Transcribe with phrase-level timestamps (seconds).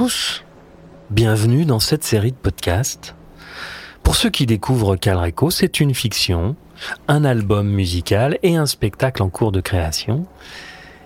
[0.00, 0.44] tous.
[1.10, 3.14] Bienvenue dans cette série de podcasts.
[4.02, 6.56] Pour ceux qui découvrent Calreco, c'est une fiction,
[7.06, 10.24] un album musical et un spectacle en cours de création.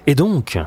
[0.07, 0.61] Et donc,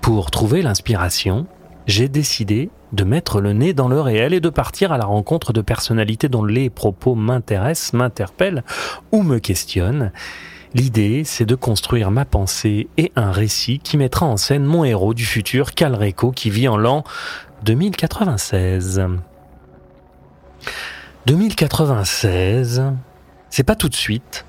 [0.00, 1.46] pour trouver l'inspiration,
[1.86, 5.52] j'ai décidé de mettre le nez dans le réel et de partir à la rencontre
[5.52, 8.64] de personnalités dont les propos m'intéressent, m'interpellent
[9.12, 10.12] ou me questionnent.
[10.76, 15.14] L'idée, c'est de construire ma pensée et un récit qui mettra en scène mon héros
[15.14, 17.02] du futur, Calreco, qui vit en l'an
[17.66, 19.02] 2096.
[21.26, 22.84] 2096,
[23.50, 24.46] c'est pas tout de suite,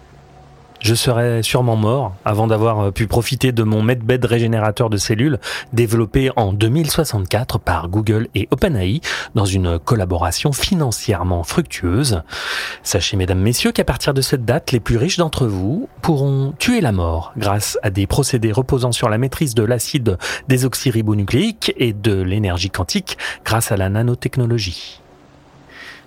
[0.80, 5.40] je serais sûrement mort avant d'avoir euh, pu profiter de mon medbed régénérateur de cellules
[5.74, 9.02] développé en 2064 par Google et OpenAI
[9.36, 12.22] dans une collaboration financièrement fructueuse.
[12.84, 16.82] Sachez mesdames, messieurs qu'à partir de cette date, les plus riches d'entre vous pourront tuer
[16.82, 22.22] la mort grâce à des procédés reposant sur la maîtrise de l'acide désoxyribonucléique et de
[22.22, 25.02] l'énergie quantique grâce à la nanotechnologie.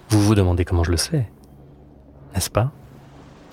[0.08, 1.28] Vous vous demandez comment je le sais,
[2.34, 2.72] n'est-ce pas?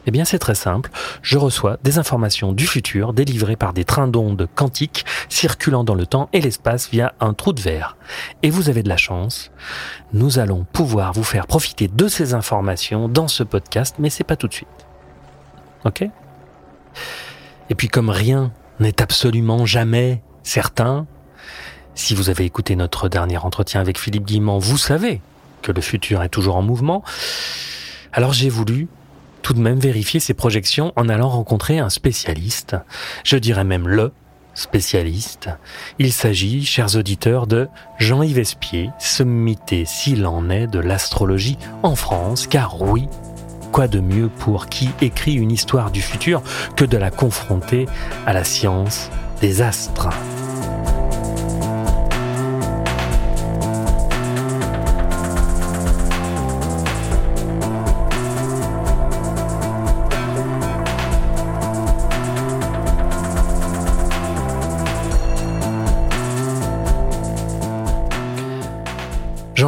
[0.07, 0.89] Eh bien, c'est très simple.
[1.21, 6.05] Je reçois des informations du futur délivrées par des trains d'ondes quantiques circulant dans le
[6.05, 7.97] temps et l'espace via un trou de verre.
[8.41, 9.51] Et vous avez de la chance.
[10.13, 14.37] Nous allons pouvoir vous faire profiter de ces informations dans ce podcast, mais c'est pas
[14.37, 14.67] tout de suite.
[15.83, 16.03] Ok?
[17.69, 21.05] Et puis, comme rien n'est absolument jamais certain,
[21.95, 25.19] si vous avez écouté notre dernier entretien avec Philippe Guimand, vous savez
[25.63, 27.03] que le futur est toujours en mouvement.
[28.13, 28.87] Alors j'ai voulu
[29.47, 32.75] tout de même vérifier ses projections en allant rencontrer un spécialiste,
[33.23, 34.11] je dirais même le
[34.55, 35.47] spécialiste.
[35.99, 42.45] Il s'agit, chers auditeurs, de Jean-Yves Espier, sommité s'il en est de l'astrologie en France,
[42.45, 43.07] car oui,
[43.71, 46.43] quoi de mieux pour qui écrit une histoire du futur
[46.75, 47.85] que de la confronter
[48.25, 49.09] à la science
[49.39, 50.09] des astres?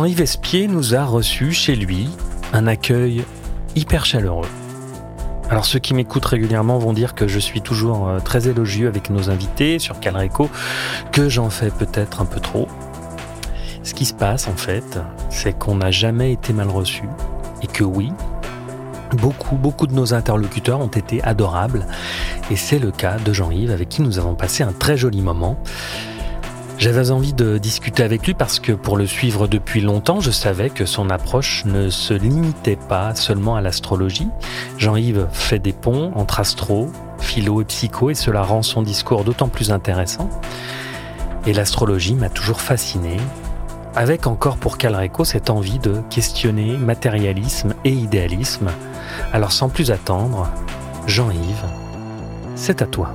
[0.10, 2.10] Jean-Yves Espier nous a reçus chez lui
[2.52, 3.24] un accueil
[3.76, 4.48] hyper chaleureux.
[5.52, 9.12] Alors ceux qui m'écoutent régulièrement vont dire que je suis toujours euh, très élogieux avec
[9.12, 10.50] nos invités sur Calreco,
[11.12, 12.68] que j'en fais peut-être un peu trop.
[13.84, 14.98] Ce qui se passe en fait,
[15.30, 17.04] c'est qu'on n'a jamais été mal reçu
[17.62, 18.12] et que oui,
[19.12, 21.86] beaucoup, beaucoup de nos interlocuteurs ont été adorables
[22.50, 25.62] et c'est le cas de Jean-Yves avec qui nous avons passé un très joli moment.
[26.80, 30.70] J'avais envie de discuter avec lui parce que pour le suivre depuis longtemps, je savais
[30.70, 34.30] que son approche ne se limitait pas seulement à l'astrologie.
[34.78, 36.90] Jean-Yves fait des ponts entre astro,
[37.20, 40.30] philo et psycho et cela rend son discours d'autant plus intéressant.
[41.46, 43.18] Et l'astrologie m'a toujours fasciné,
[43.94, 48.70] avec encore pour Calreco cette envie de questionner matérialisme et idéalisme.
[49.34, 50.50] Alors sans plus attendre,
[51.08, 51.66] Jean-Yves,
[52.56, 53.14] c'est à toi.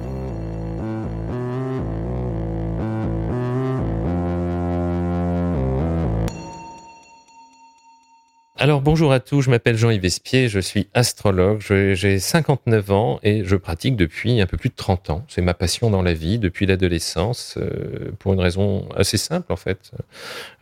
[8.64, 13.44] Alors bonjour à tous, je m'appelle Jean-Yves Espier, je suis astrologue, j'ai 59 ans et
[13.44, 15.24] je pratique depuis un peu plus de 30 ans.
[15.28, 19.56] C'est ma passion dans la vie depuis l'adolescence, euh, pour une raison assez simple en
[19.56, 19.90] fait.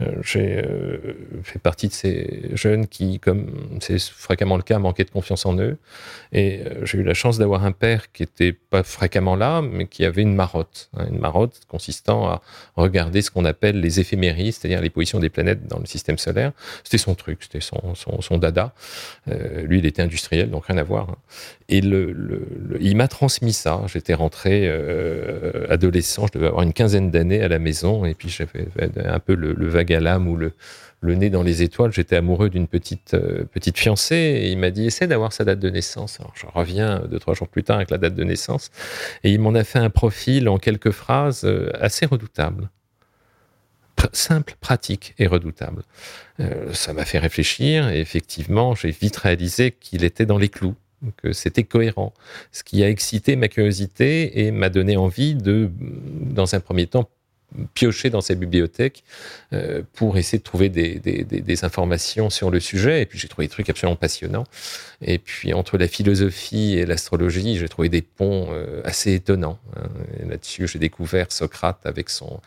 [0.00, 1.14] Euh, j'ai euh,
[1.44, 5.56] fait partie de ces jeunes qui, comme c'est fréquemment le cas, manquaient de confiance en
[5.58, 5.78] eux.
[6.32, 10.04] Et j'ai eu la chance d'avoir un père qui était pas fréquemment là, mais qui
[10.04, 10.90] avait une marotte.
[10.96, 12.42] Hein, une marotte consistant à
[12.74, 16.50] regarder ce qu'on appelle les éphéméries, c'est-à-dire les positions des planètes dans le système solaire.
[16.82, 18.72] C'était son truc, c'était son son, dada.
[19.28, 21.10] Euh, lui, il était industriel, donc rien à voir.
[21.10, 21.16] Hein.
[21.68, 22.46] Et le,
[22.80, 23.80] il m'a transmis ça.
[23.86, 28.28] J'étais rentré euh, adolescent, je devais avoir une quinzaine d'années à la maison, et puis
[28.28, 28.68] j'avais
[29.04, 30.52] un peu le, vague à l'âme ou le,
[31.02, 31.92] nez dans les étoiles.
[31.92, 35.58] J'étais amoureux d'une petite, euh, petite fiancée, et il m'a dit essaie d'avoir sa date
[35.58, 36.20] de naissance.
[36.20, 38.70] Alors je reviens deux, trois jours plus tard avec la date de naissance,
[39.24, 41.48] et il m'en a fait un profil en quelques phrases
[41.80, 42.68] assez redoutable
[44.12, 45.82] simple, pratique et redoutable.
[46.40, 50.74] Euh, ça m'a fait réfléchir et effectivement, j'ai vite réalisé qu'il était dans les clous,
[51.16, 52.12] que c'était cohérent.
[52.52, 57.08] Ce qui a excité ma curiosité et m'a donné envie de, dans un premier temps,
[57.74, 59.04] pioché dans sa bibliothèque
[59.52, 63.02] euh, pour essayer de trouver des, informations sur le sujet.
[63.02, 64.44] Et puis j'ai trouvé des trucs absolument passionnants.
[65.00, 69.58] Et puis entre la philosophie et l'astrologie, j'ai trouvé des ponts euh, assez étonnants.
[69.76, 69.88] Hein.
[70.28, 72.40] Là-dessus, j'ai découvert Socrate avec son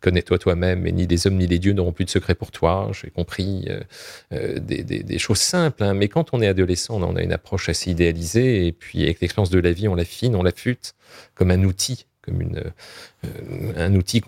[0.00, 2.90] Connais-toi toi-même, et ni les hommes ni les dieux n'auront plus de secret pour toi.
[2.92, 3.68] J'ai compris
[4.32, 5.84] euh, des, des, choses simples.
[5.84, 5.94] Hein.
[5.94, 8.66] Mais quand on est adolescent, on a une approche assez idéalisée.
[8.66, 10.94] Et puis avec l'expérience de la vie, on l'affine, on l'affûte
[11.36, 14.22] comme un outil comme euh, un outil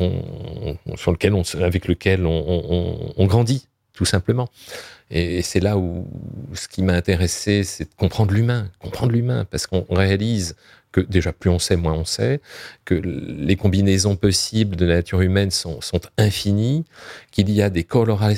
[0.96, 4.48] sur lequel on, avec lequel on, grandit, tout simplement.
[5.10, 6.08] Et, c'est là où
[6.54, 10.56] ce qui m'a intéressé, c'est de comprendre l'humain, comprendre l'humain, parce qu'on réalise
[10.94, 12.40] que déjà plus on sait, moins on sait,
[12.84, 15.80] que les combinaisons possibles de la nature humaine sont,
[16.18, 16.84] infinies,
[17.32, 18.36] qu'il y a des, corollaires,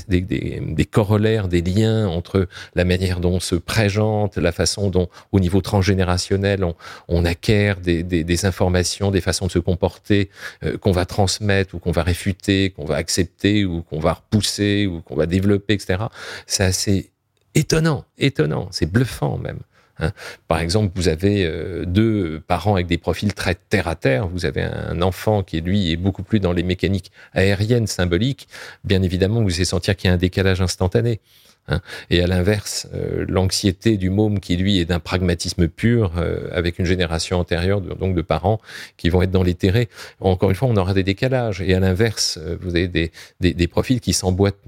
[1.48, 6.64] des liens entre la manière dont on se présente, la façon dont, au niveau transgénérationnel,
[7.08, 10.30] on, acquiert des, des, informations, des façons de se comporter
[10.64, 14.86] euh, qu'on va transmettre ou qu'on va réfuter, qu'on va accepter ou qu'on va repousser
[14.86, 16.04] ou qu'on va développer, etc.
[16.46, 17.10] C'est assez
[17.54, 19.58] étonnant, étonnant, c'est bluffant même.
[19.98, 20.12] Hein.
[20.48, 24.28] Par exemple, vous avez euh, deux parents avec des profils très terre à terre.
[24.28, 28.48] Vous avez un enfant qui, lui, est beaucoup plus dans les mécaniques aériennes symboliques.
[28.84, 31.20] Bien évidemment, vous allez sentir qu'il y a un décalage instantané.
[31.68, 31.80] Hein.
[32.10, 36.78] Et à l'inverse, euh, l'anxiété du môme qui lui est d'un pragmatisme pur, euh, avec
[36.78, 38.60] une génération antérieure donc de parents
[38.96, 39.88] qui vont être dans l'éthéré.
[40.20, 41.62] Encore une fois, on aura des décalages.
[41.62, 43.10] Et à l'inverse, vous avez des,
[43.40, 44.60] des profils qui s'emboîtent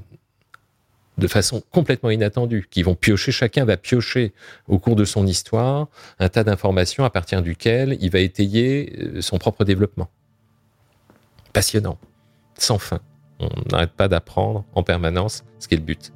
[1.19, 4.33] de façon complètement inattendue, qui vont piocher, chacun va piocher
[4.69, 5.89] au cours de son histoire
[6.19, 10.09] un tas d'informations à partir duquel il va étayer euh, son propre développement.
[11.53, 11.99] Passionnant,
[12.57, 13.01] sans fin.
[13.41, 16.13] On n'arrête pas d'apprendre en permanence ce qui est le but.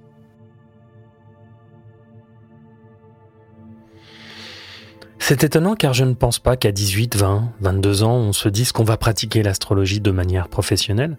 [5.25, 8.73] C'est étonnant car je ne pense pas qu'à 18, 20, 22 ans, on se dise
[8.73, 11.17] qu'on va pratiquer l'astrologie de manière professionnelle.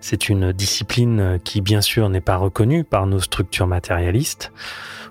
[0.00, 4.52] C'est une discipline qui, bien sûr, n'est pas reconnue par nos structures matérialistes.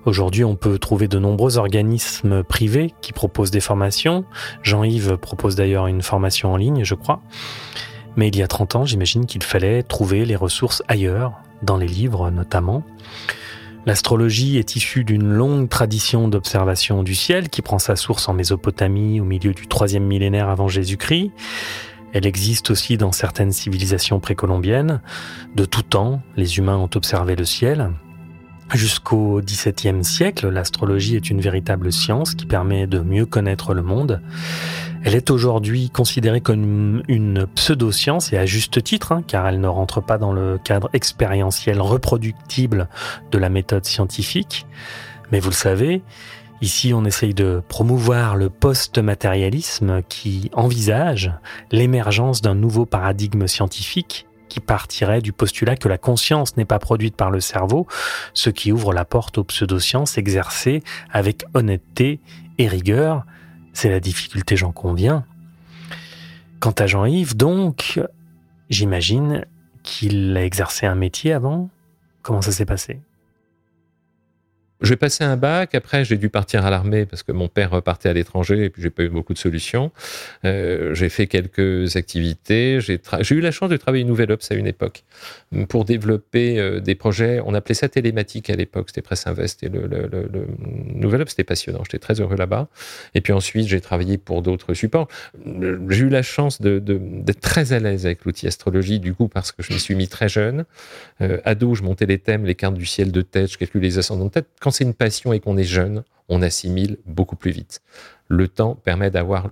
[0.05, 4.25] Aujourd'hui, on peut trouver de nombreux organismes privés qui proposent des formations.
[4.63, 7.21] Jean-Yves propose d'ailleurs une formation en ligne, je crois.
[8.15, 11.87] Mais il y a 30 ans, j'imagine qu'il fallait trouver les ressources ailleurs, dans les
[11.87, 12.83] livres notamment.
[13.85, 19.19] L'astrologie est issue d'une longue tradition d'observation du ciel qui prend sa source en Mésopotamie
[19.19, 21.31] au milieu du troisième millénaire avant Jésus-Christ.
[22.13, 25.01] Elle existe aussi dans certaines civilisations précolombiennes.
[25.55, 27.91] De tout temps, les humains ont observé le ciel.
[28.73, 34.21] Jusqu'au XVIIe siècle, l'astrologie est une véritable science qui permet de mieux connaître le monde.
[35.03, 39.67] Elle est aujourd'hui considérée comme une pseudo-science et à juste titre, hein, car elle ne
[39.67, 42.89] rentre pas dans le cadre expérientiel reproductible
[43.31, 44.67] de la méthode scientifique.
[45.31, 46.03] Mais vous le savez,
[46.61, 51.31] Ici, on essaye de promouvoir le post-matérialisme qui envisage
[51.71, 57.15] l'émergence d'un nouveau paradigme scientifique qui partirait du postulat que la conscience n'est pas produite
[57.15, 57.87] par le cerveau,
[58.33, 62.19] ce qui ouvre la porte aux pseudosciences exercées avec honnêteté
[62.57, 63.25] et rigueur.
[63.71, 65.23] C'est la difficulté, j'en conviens.
[66.59, 68.01] Quant à Jean-Yves, donc,
[68.69, 69.45] j'imagine
[69.83, 71.69] qu'il a exercé un métier avant.
[72.21, 72.99] Comment ça s'est passé?
[74.81, 78.09] J'ai passé un bac, après j'ai dû partir à l'armée parce que mon père repartait
[78.09, 79.91] à l'étranger et puis j'ai pas eu beaucoup de solutions.
[80.45, 82.79] Euh, j'ai fait quelques activités.
[82.79, 83.01] J'ai,
[83.31, 85.03] eu la chance de travailler Nouvelle Ops à une époque
[85.67, 87.41] pour développer euh, des projets.
[87.43, 90.47] On appelait ça télématique à l'époque, c'était Presse Invest et le, le, le,
[90.93, 91.83] Nouvelle Ops c'était passionnant.
[91.83, 92.67] J'étais très heureux là-bas.
[93.15, 95.07] Et puis ensuite j'ai travaillé pour d'autres supports.
[95.89, 99.63] J'ai eu la chance d'être très à l'aise avec l'outil astrologie du coup parce que
[99.63, 100.65] je m'y suis mis très jeune.
[101.21, 103.97] Euh, ado, je montais les thèmes, les cartes du ciel de tête, je calculais les
[103.97, 107.51] ascendants de tête quand c'est une passion et qu'on est jeune, on assimile beaucoup plus
[107.51, 107.81] vite.
[108.27, 109.49] Le temps permet d'avoir,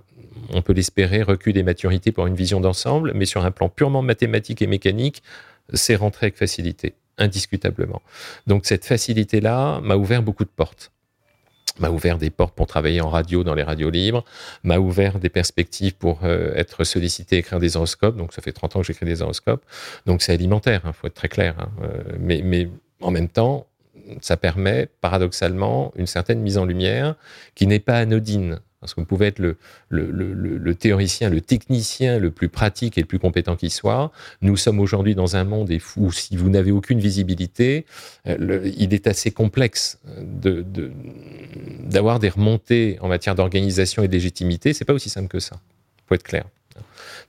[0.50, 4.02] on peut l'espérer, recul et maturité pour une vision d'ensemble, mais sur un plan purement
[4.02, 5.22] mathématique et mécanique,
[5.72, 8.02] c'est rentré avec facilité, indiscutablement.
[8.46, 10.90] Donc cette facilité-là m'a ouvert beaucoup de portes
[11.78, 14.24] m'a ouvert des portes pour travailler en radio dans les radios libres,
[14.64, 18.16] m'a ouvert des perspectives pour euh, être sollicité écrire des horoscopes.
[18.16, 19.64] Donc ça fait 30 ans que j'écris des horoscopes.
[20.06, 21.54] Donc c'est alimentaire, il hein, faut être très clair.
[21.58, 21.70] Hein.
[21.82, 22.68] Euh, mais
[23.00, 23.66] en même temps,
[24.20, 27.14] ça permet paradoxalement une certaine mise en lumière
[27.54, 28.60] qui n'est pas anodine.
[28.80, 33.56] Parce vous pouvez être le, théoricien, le technicien le plus pratique et le plus compétent
[33.56, 34.12] qui soit.
[34.40, 37.86] Nous sommes aujourd'hui dans un monde où si vous n'avez aucune visibilité,
[38.28, 44.72] euh, il est assez complexe d'avoir de, des remontées en matière d'organisation et de légitimité.
[44.72, 45.56] C'est pas aussi simple que ça.
[46.06, 46.44] Faut être clair.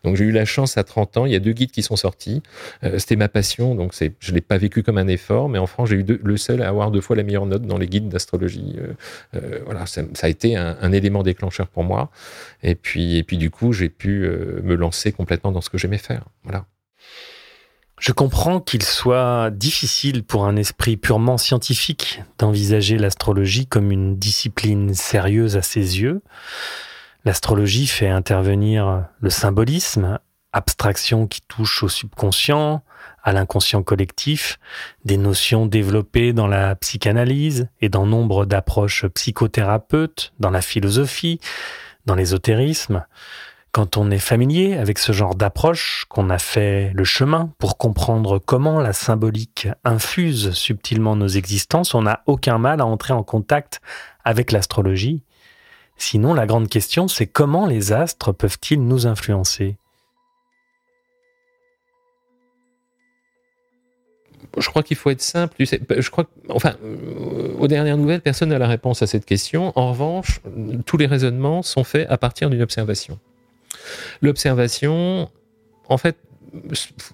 [0.03, 1.95] Donc j'ai eu la chance à 30 ans, il y a deux guides qui sont
[1.95, 2.41] sortis.
[2.83, 5.67] Euh, c'était ma passion, donc je ne l'ai pas vécu comme un effort, mais en
[5.67, 8.09] France, j'ai eu le seul à avoir deux fois la meilleure note dans les guides
[8.09, 8.75] d'astrologie.
[8.77, 8.93] Euh,
[9.35, 12.09] euh, voilà, ça, a été un, élément déclencheur pour moi.
[12.63, 14.27] Et puis, et puis du coup, j'ai pu
[14.63, 16.25] me lancer complètement dans ce que j'aimais faire.
[16.43, 16.65] Voilà.
[17.99, 24.93] Je comprends qu'il soit difficile pour un esprit purement scientifique d'envisager l'astrologie comme une discipline
[24.93, 26.21] sérieuse à ses yeux.
[27.25, 30.19] L'astrologie fait intervenir le symbolisme,
[30.53, 32.83] abstraction qui touche au subconscient,
[33.23, 34.59] à l'inconscient collectif,
[35.05, 41.39] des notions développées dans la psychanalyse et dans nombre d'approches psychothérapeutes, dans la philosophie,
[42.05, 43.05] dans l'ésotérisme.
[43.71, 48.39] Quand on est familier avec ce genre d'approche, qu'on a fait le chemin pour comprendre
[48.39, 53.79] comment la symbolique infuse subtilement nos existences, on n'a aucun mal à entrer en contact
[54.23, 55.23] avec l'astrologie.
[55.99, 59.75] Sinon, la grande question, c'est comment les astres peuvent-ils nous influencer?
[64.57, 65.55] Je crois qu'il faut être simple.
[65.59, 69.73] Je crois, enfin, euh, aux dernières nouvelles, personne n'a la réponse à cette question.
[69.77, 70.39] En revanche,
[70.85, 73.19] tous les raisonnements sont faits à partir d'une observation.
[74.21, 75.29] L'observation,
[75.89, 76.17] en fait,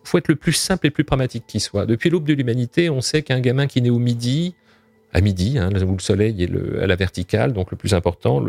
[0.03, 1.87] faut être le plus simple et le plus pragmatique qui soit.
[1.87, 4.55] Depuis l'aube de l'humanité, on sait qu'un gamin qui naît au midi,
[5.15, 8.43] à midi, hein, où le soleil est à la verticale, donc le plus important.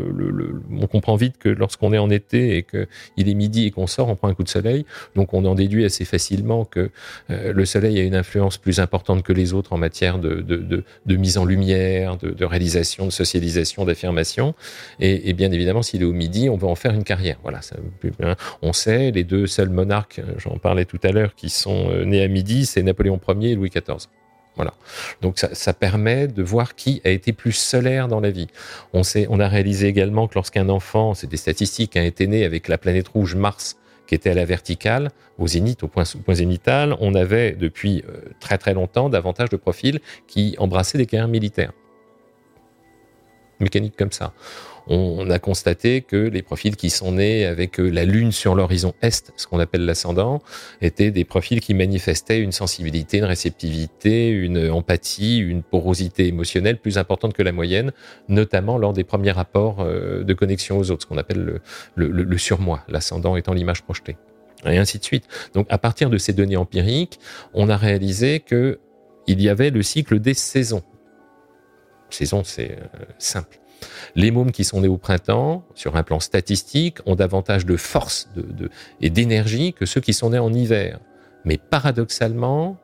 [0.72, 4.08] on comprend vite que lorsqu'on est en été et qu'il est midi et qu'on sort,
[4.08, 4.84] on prend un coup de soleil.
[5.14, 6.90] Donc on en déduit assez facilement que
[7.30, 11.38] euh, le soleil a une influence plus importante que les autres en matière de, mise
[11.38, 14.56] en lumière, de, réalisation, de socialisation, d'affirmation.
[14.98, 17.38] Et, bien évidemment, s'il est au midi, on va en faire une carrière.
[17.42, 17.60] Voilà,
[18.22, 18.34] hein.
[18.62, 22.24] on sait, les deux seuls monarques, j'en parlais tout à l'heure, qui sont euh, nés
[22.24, 24.08] à midi, c'est Napoléon Ier et Louis XIV.
[24.56, 24.72] Voilà.
[25.20, 28.48] Donc ça, permet de voir qui a été plus solaire dans la vie.
[28.94, 29.02] On,
[29.40, 33.08] a réalisé également que lorsqu'un enfant, c'est des statistiques, a été né avec la planète
[33.08, 37.52] rouge Mars qui était à la verticale, au zénith, au point, point zénithal, on avait
[37.52, 41.72] depuis euh, très très longtemps davantage de profils qui embrassaient des carrières militaires.
[43.58, 44.32] Mécanique comme ça
[44.86, 48.94] on a constaté que les profils qui sont nés avec euh, la Lune sur l'horizon
[49.02, 50.42] Est, ce qu'on appelle l'ascendant,
[50.80, 56.98] étaient des profils qui manifestaient une sensibilité, une réceptivité, une empathie, une porosité émotionnelle plus
[56.98, 57.92] importante que la moyenne,
[58.28, 61.60] notamment lors des premiers rapports euh, de connexion aux autres, ce qu'on appelle
[61.96, 64.16] le, surmoi, l'ascendant étant l'image projetée
[64.64, 65.24] et ainsi de suite.
[65.54, 67.18] Donc, à partir de ces données empiriques,
[67.54, 68.78] on a réalisé que
[69.26, 70.82] il y avait le cycle des saisons.
[72.10, 73.58] Saison, c'est euh, simple.
[74.14, 78.28] Les mômes qui sont nés au printemps, sur un plan statistique, ont davantage de force
[79.00, 81.00] et d'énergie que ceux qui sont nés en hiver.
[81.44, 82.78] Mais paradoxalement,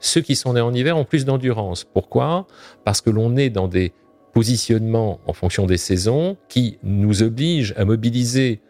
[0.00, 1.84] ceux qui sont nés en hiver ont plus d'endurance.
[1.84, 2.46] Pourquoi?
[2.84, 3.92] Parce que l'on est dans des
[4.32, 8.60] positionnements en fonction des saisons qui nous obligent à mobiliser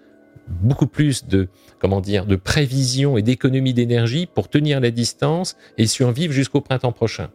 [0.49, 5.87] beaucoup plus de comment dire de prévision et d'économie d'énergie pour tenir la distance et
[5.87, 7.29] survivre jusqu'au printemps prochain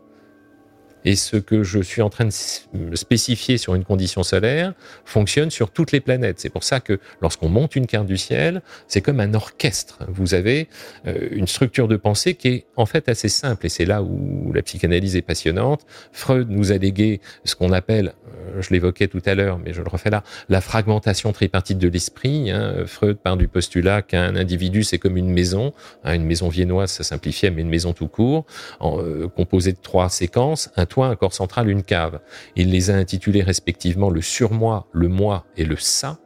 [1.06, 4.74] et ce que je suis en train de spécifier sur une condition solaire
[5.06, 6.40] fonctionne sur toutes les planètes.
[6.40, 10.00] C'est pour ça que lorsqu'on monte une carte du ciel, c'est comme un orchestre.
[10.08, 10.68] Vous avez
[11.08, 14.52] euh, une structure de pensée qui est en fait assez simple et c'est là où
[14.54, 15.86] la psychanalyse est passionnante.
[16.12, 19.82] Freud nous a légué ce qu'on appelle, euh, je l'évoquais tout à l'heure, mais je
[19.82, 22.52] le refais là, la fragmentation tripartite de l'esprit.
[22.52, 22.86] Hein.
[22.86, 27.04] Freud part du postulat qu'un individu c'est comme une maison, hein, une maison viennoise, ça
[27.04, 28.46] simplifiait, mais une maison tout court,
[28.82, 30.70] euh, composée de trois séquences,
[31.02, 32.20] un corps central, une cave.
[32.56, 36.20] Il les a intitulés respectivement le surmoi, le moi et le ça,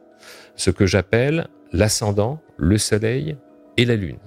[0.56, 3.36] ce que j'appelle l'ascendant, le soleil
[3.76, 4.18] et la lune.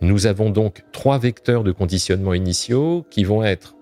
[0.00, 3.76] Nous avons donc trois vecteurs de conditionnement initiaux qui vont être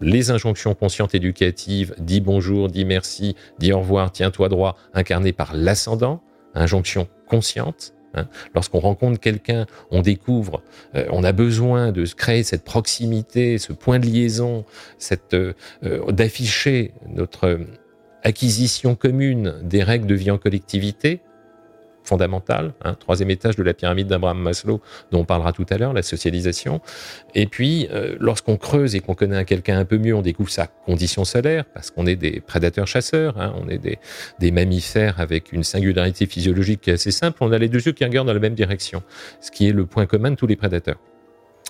[0.00, 5.54] les injonctions conscientes éducatives, dis bonjour, dis merci, dis au revoir, tiens-toi droit, incarnées par
[5.54, 6.22] l'ascendant,
[6.54, 8.28] injonction consciente, Hein.
[8.54, 10.62] Lorsqu'on rencontre quelqu'un, on découvre,
[10.94, 14.64] euh, on a besoin de créer cette proximité, ce point de liaison,
[14.98, 15.52] cette, euh,
[15.84, 17.60] euh, d'afficher notre
[18.22, 21.20] acquisition commune des règles de vie en collectivité,
[22.06, 25.92] fondamentale, hein, troisième étage de la pyramide d'Abraham Maslow, dont on parlera tout à l'heure,
[25.92, 26.80] la socialisation.
[27.34, 30.66] Et puis, euh, lorsqu'on creuse et qu'on connaît quelqu'un un peu mieux, on découvre sa
[30.66, 36.26] condition solaire, parce qu'on est des prédateurs-chasseurs, hein, on est des, mammifères avec une singularité
[36.26, 38.54] physiologique qui est assez simple, on a les deux yeux qui regardent dans la même
[38.54, 39.02] direction,
[39.40, 40.96] ce qui est le point commun de tous les prédateurs.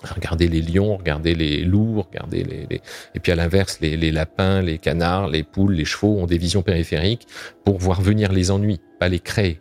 [0.03, 2.81] Regardez les lions, regardez les loups, regardez les,
[3.15, 6.61] et puis à l'inverse, les, lapins, les canards, les poules, les chevaux ont des visions
[6.61, 7.27] périphériques
[7.65, 9.59] pour voir venir les ennuis, pas les créer.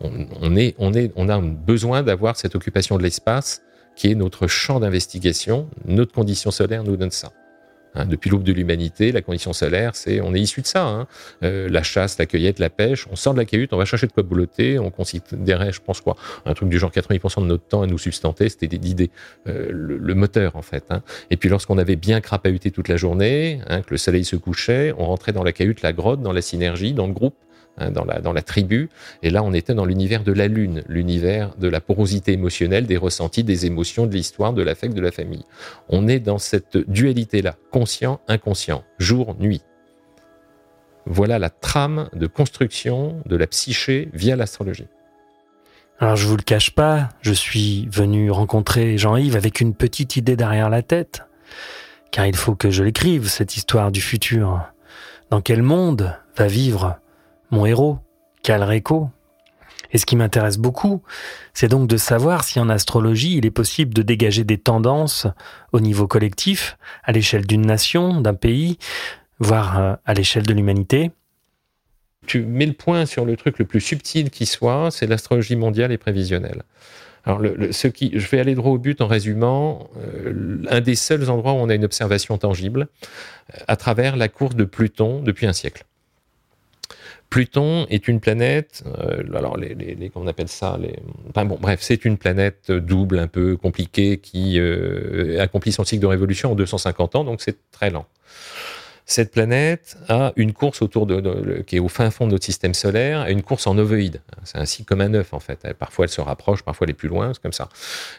[0.00, 3.62] On, est, on, est, on a besoin d'avoir cette occupation de l'espace
[3.96, 5.68] qui est notre champ d'investigation.
[5.84, 7.32] Notre condition solaire nous donne ça.
[7.96, 10.84] Hein, depuis l'aube de l'humanité, la condition solaire, c'est on est issu de ça.
[10.84, 11.06] Hein.
[11.44, 13.06] Euh, la chasse, la cueillette, la pêche.
[13.10, 14.80] On sort de la cahute, on va chercher de quoi boulotter.
[14.80, 17.98] On considérait, je pense quoi, un truc du genre 80% de notre temps à nous
[17.98, 19.10] substanter, c'était l'idée,
[19.46, 20.84] euh, le, moteur en fait.
[20.90, 21.02] Hein.
[21.30, 25.06] Et puis lorsqu'on avait bien crapahuté toute la journée, que le soleil se couchait, on
[25.06, 27.36] rentrait dans la cahute, la grotte, dans la synergie, dans le groupe
[27.78, 28.88] hein, dans, la, tribu.
[29.22, 32.96] Et là, on était dans l'univers de la lune, l'univers de la porosité émotionnelle, des
[32.96, 35.44] ressentis, des émotions, de l'histoire, de l'affect, de la famille.
[35.88, 39.62] On est dans cette dualité-là, conscient, inconscient, jour, nuit.
[41.06, 44.86] Voilà la trame de construction de la psyché via l'astrologie.
[46.00, 50.34] Alors je vous le cache pas, je suis venu rencontrer Jean-Yves avec une petite idée
[50.34, 51.22] derrière la tête,
[52.10, 54.62] car il faut que je l'écrive, cette histoire du futur.
[55.30, 56.98] Dans quel monde va vivre
[57.54, 57.98] mon héros,
[58.42, 59.10] Calreco
[59.92, 61.02] Et ce qui m'intéresse beaucoup,
[61.54, 65.26] c'est donc de savoir si en astrologie il est possible de dégager des tendances
[65.72, 68.78] au niveau collectif, à l'échelle d'une nation, d'un pays,
[69.38, 71.12] voire euh, à l'échelle de l'humanité,
[72.26, 75.92] tu mets le point sur le truc le plus subtil qui soit, c'est l'astrologie mondiale
[75.92, 76.62] et prévisionnelle.
[77.26, 81.30] Alors, ce qui, je vais aller droit au but en résumant, euh, un des seuls
[81.30, 82.88] endroits où on a une observation tangible,
[83.54, 85.84] euh, à travers la course de Pluton depuis un siècle.
[87.34, 90.94] Pluton est une planète, euh, alors les, les, on appelle ça, les,
[91.30, 94.60] enfin bon, bref, c'est une planète double, un peu compliquée, qui
[95.40, 98.06] accomplit son cycle de révolution en 250 ans, donc c'est très lent
[99.06, 102.72] cette planète a une course autour de, qui est au fin fond de notre système
[102.72, 104.22] solaire, une course en ovoïde.
[104.44, 105.66] C'est ainsi comme un œuf en fait.
[105.78, 107.68] Parfois elle se rapproche, parfois elle est plus loin, c'est comme ça.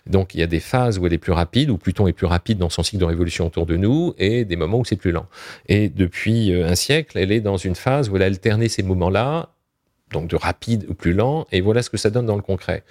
[0.05, 2.27] Donc il y a des phases où elle est plus rapide, où Pluton est plus
[2.27, 5.11] rapide dans son cycle de révolution autour de nous, et des moments où c'est plus
[5.11, 5.25] lent.
[5.67, 8.83] Et depuis euh, un siècle, elle est dans une phase où elle a alterné ces
[8.83, 9.49] moments-là,
[10.15, 12.83] donc de rapide ou plus lent, et voilà ce que ça donne dans le concret.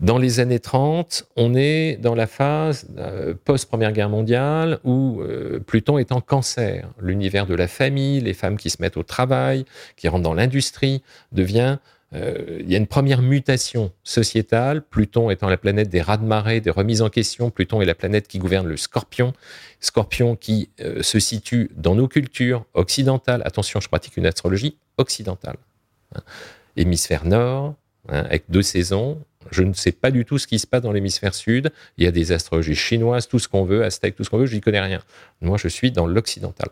[0.00, 5.60] Dans les années 30, on est dans la phase euh, post-première guerre mondiale où euh,
[5.60, 6.88] Pluton est en cancer.
[7.00, 9.64] L'univers de la famille, les femmes qui se mettent au travail,
[9.96, 11.02] qui rentrent dans l'industrie,
[11.32, 11.78] devient
[12.14, 16.70] euh, il y a une première mutation sociétale, Pluton étant la planète des raz-de-marée, des
[16.70, 19.32] remises en question, Pluton est la planète qui gouverne le scorpion,
[19.80, 25.56] scorpion qui se situe dans nos cultures occidentales, attention je pratique une astrologie occidentale.
[26.76, 27.74] Hémisphère nord,
[28.08, 29.18] hein, avec deux saisons,
[29.50, 31.70] je ne sais pas du tout ce qui se passe dans l'hémisphère sud.
[31.98, 34.46] Il y a des astrologies chinoises, tout ce qu'on veut, aztèques, tout ce qu'on veut,
[34.46, 35.02] je n'y connais rien.
[35.40, 36.68] Moi, je suis dans l'occidental,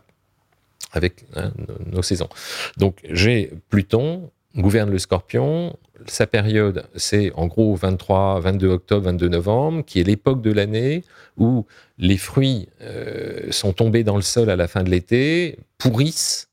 [0.91, 1.51] avec hein,
[1.91, 2.29] nos, saisons.
[2.77, 5.77] Donc, j'ai Pluton, gouverne le scorpion.
[6.07, 11.03] Sa période, c'est en gros 23, 22 octobre, 22 novembre, qui est l'époque de l'année
[11.37, 11.65] où
[11.97, 16.49] les fruits euh, sont tombés dans le sol à la fin de l'été, pourrissent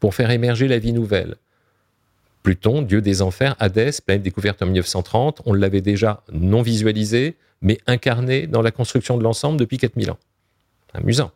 [0.00, 1.36] pour faire émerger la vie nouvelle.
[2.44, 7.78] Pluton, dieu des enfers, Hadès, planète découverte en 1930, on l'avait déjà non visualisé, mais
[7.86, 10.18] incarné dans la construction de l'ensemble depuis 4000 ans.
[10.92, 11.30] Amusant.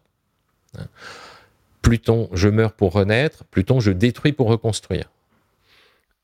[1.80, 5.10] Pluton, je meurs pour renaître, Pluton, je détruis pour reconstruire.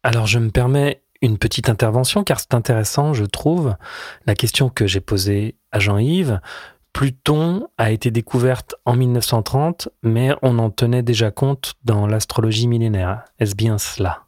[0.03, 3.75] Alors je me permets une petite intervention car c'est intéressant, je trouve,
[4.27, 6.41] la question que j'ai posée à Jean-Yves.
[6.93, 13.25] Pluton a été découverte en 1930, mais on en tenait déjà compte dans l'astrologie millénaire.
[13.39, 14.24] Est-ce bien cela?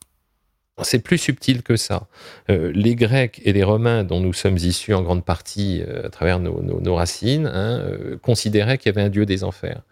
[0.82, 2.06] C'est plus subtil que ça.
[2.50, 6.10] Euh, les Grecs et les Romains, dont nous sommes issus en grande partie euh, à
[6.10, 9.82] travers nos, racines, hein, euh, considéraient qu'il y avait un dieu des enfers,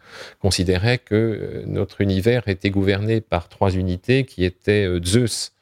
[0.40, 5.52] considéraient que notre univers était gouverné par trois unités qui étaient Zeus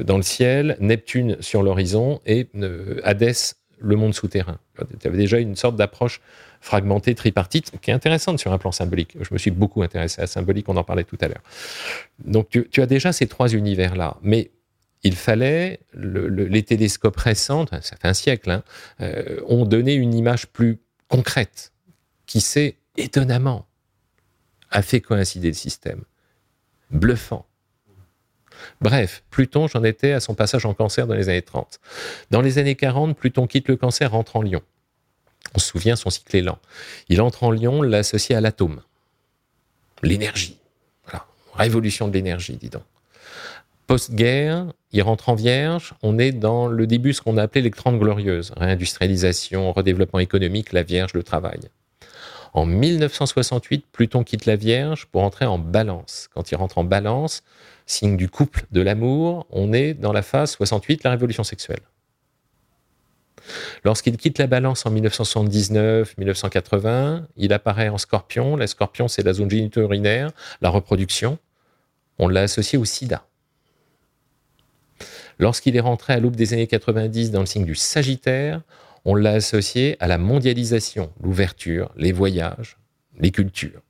[0.00, 2.48] dans le ciel, Neptune sur l'horizon et
[3.04, 4.58] Hadès, le monde souterrain.
[4.78, 6.20] Il y avait déjà une sorte d'approche
[6.60, 9.16] fragmentée, tripartite, qui est intéressante sur un plan symbolique.
[9.20, 11.42] Je me suis beaucoup intéressé à symbolique, on en parlait tout à l'heure.
[12.24, 14.50] Donc tu, as déjà ces trois univers-là, mais
[15.02, 18.62] il fallait, les télescopes récents, ça fait un siècle, hein,
[19.00, 21.72] euh, ont donné une image plus concrète,
[22.26, 23.66] qui s'est étonnamment
[24.72, 26.02] a fait coïncider le système.
[26.90, 27.46] Bluffant.
[28.80, 31.80] Bref, Pluton, j'en étais à son passage en cancer dans les années 30.
[32.30, 34.62] Dans les années 40, Pluton quitte le cancer, rentre en Lion.
[35.54, 36.58] On se souvient, son cycle est lent.
[37.08, 38.80] Il entre en Lion, l'associé à l'atome.
[40.02, 40.58] L'énergie.
[41.04, 41.26] Voilà.
[41.54, 42.82] Révolution de l'énergie, dis donc.
[43.86, 45.94] Post-guerre, il rentre en Vierge.
[46.02, 48.52] On est dans le début, ce qu'on a appelé les 30 glorieuses.
[48.56, 51.60] Réindustrialisation, redéveloppement économique, la Vierge, le travail.
[52.52, 56.28] En 1968, Pluton quitte la Vierge pour entrer en balance.
[56.34, 57.44] Quand il rentre en balance,
[57.86, 61.82] signe du couple, de l'amour, on est dans la phase 68, la révolution sexuelle.
[63.84, 68.54] Lorsqu'il quitte la balance en 1979-1980, il apparaît en scorpion.
[68.56, 71.38] La scorpion, c'est la zone génito-urinaire, la reproduction.
[72.18, 73.24] On l'a associé au sida.
[75.38, 78.60] Lorsqu'il est rentré à l'aube des années 90 dans le signe du Sagittaire,
[79.04, 82.76] on l'a associé à la mondialisation, l'ouverture, les voyages,
[83.18, 83.80] les cultures.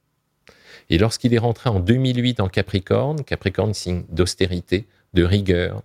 [0.91, 5.83] Et lorsqu'il est rentré en 2008 en Capricorne, Capricorne signe d'austérité, de rigueur,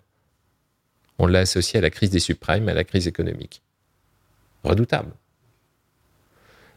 [1.19, 3.61] on l'a associé à la crise des subprimes, à la crise économique.
[4.63, 5.11] Redoutable.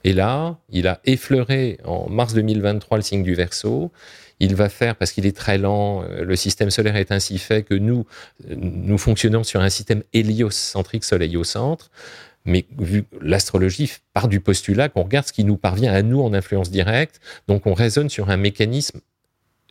[0.04, 3.92] Et là, il a effleuré en mars 2023 le signe du Verseau.
[4.38, 7.62] Il va faire, parce qu'il est très lent, euh, le système solaire est ainsi fait
[7.62, 8.06] que nous,
[8.48, 11.90] euh, nous fonctionnons sur un système héliocentrique, soleil au centre.
[12.44, 16.32] Mais vu l'astrologie part du postulat qu'on regarde ce qui nous parvient à nous en
[16.32, 19.00] influence directe, donc on raisonne sur un mécanisme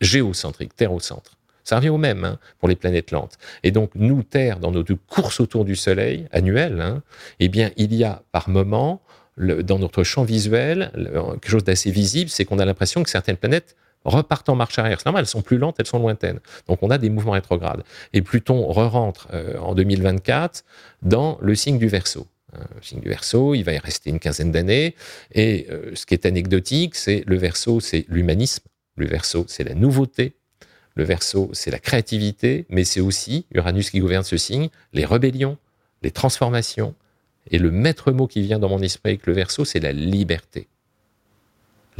[0.00, 1.36] géocentrique, Terre au centre.
[1.64, 3.38] Ça revient au même hein, pour les planètes lentes.
[3.62, 7.02] Et donc, nous, Terre, dans notre course autour du Soleil annuelle, hein,
[7.38, 9.02] eh bien, il y a par moment,
[9.36, 13.76] dans notre champ visuel, quelque chose d'assez visible, c'est qu'on a l'impression que certaines planètes
[14.04, 14.98] repartent en marche arrière.
[14.98, 16.40] C'est normal, elles sont plus lentes, elles sont lointaines.
[16.68, 17.82] Donc on a des mouvements rétrogrades.
[18.12, 20.64] Et Pluton re-rentre euh, en 2024
[21.02, 22.26] dans le signe du Verseau.
[22.82, 24.94] Signe du Verseau, il va y rester une quinzaine d'années.
[25.32, 28.64] Et euh, ce qui est anecdotique, c'est le Verseau, c'est l'humanisme.
[28.96, 30.34] Le Verseau, c'est la nouveauté.
[30.96, 35.56] Le Verseau, c'est la créativité, mais c'est aussi Uranus qui gouverne ce signe, les rébellions,
[36.02, 36.94] les transformations.
[37.50, 40.68] Et le maître mot qui vient dans mon esprit avec le Verseau, c'est la liberté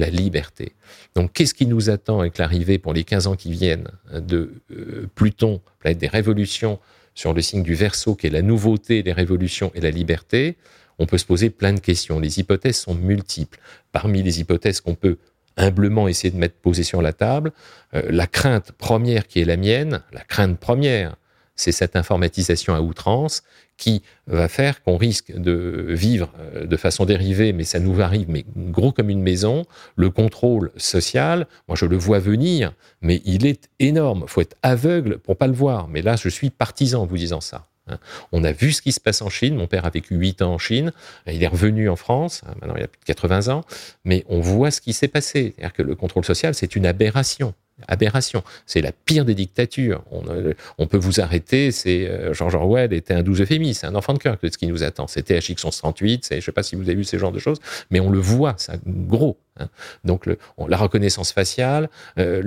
[0.01, 0.73] la liberté.
[1.15, 5.07] Donc qu'est-ce qui nous attend avec l'arrivée pour les 15 ans qui viennent de euh,
[5.15, 6.81] Pluton, planète des révolutions,
[7.21, 10.57] sur le signe du Verseau, qui est la nouveauté, les révolutions et la liberté
[10.99, 12.19] On peut se poser plein de questions.
[12.19, 13.59] Les hypothèses sont multiples.
[13.93, 15.19] Parmi les hypothèses qu'on peut
[15.59, 17.53] humblement essayer de mettre posées sur la table,
[17.95, 21.17] euh, la crainte première qui est la mienne, la crainte première,
[21.61, 23.43] c'est cette informatisation à outrance
[23.77, 28.29] qui va faire qu'on risque de vivre euh, de façon dérivée, mais ça nous arrive,
[28.29, 29.65] mais gros comme une maison.
[29.97, 34.25] Le contrôle social, moi je le vois venir, mais il est énorme.
[34.27, 35.89] Faut être aveugle pour pas le voir.
[35.89, 37.67] Mais là, je suis partisan en vous disant ça.
[37.89, 37.99] Hein.
[38.33, 39.57] On a vu ce qui se passe en Chine.
[39.57, 40.93] Mon père a vécu 8 ans en Chine.
[41.27, 42.43] Il est revenu en France.
[42.47, 43.65] Hein, maintenant, il a plus de 80 ans.
[44.05, 45.55] Mais on voit ce qui s'est passé.
[45.57, 47.55] C'est-à-dire que le contrôle social, c'est une aberration
[47.89, 48.43] aberration.
[48.67, 50.03] C'est la pire des dictatures.
[50.11, 50.55] On, euh,
[50.87, 51.71] peut vous arrêter.
[51.71, 53.81] C'est euh, George Orwell était un doux euphémisme.
[53.81, 55.07] C'est un enfant de cœur ce qui nous attend.
[55.07, 56.27] C'était HX138.
[56.31, 57.59] Je ne sais pas si vous avez vu ce genre de choses,
[57.91, 59.39] mais on le voit, ça gros.
[59.59, 59.69] Hein.
[60.05, 61.89] Donc la reconnaissance faciale,
[62.19, 62.41] euh,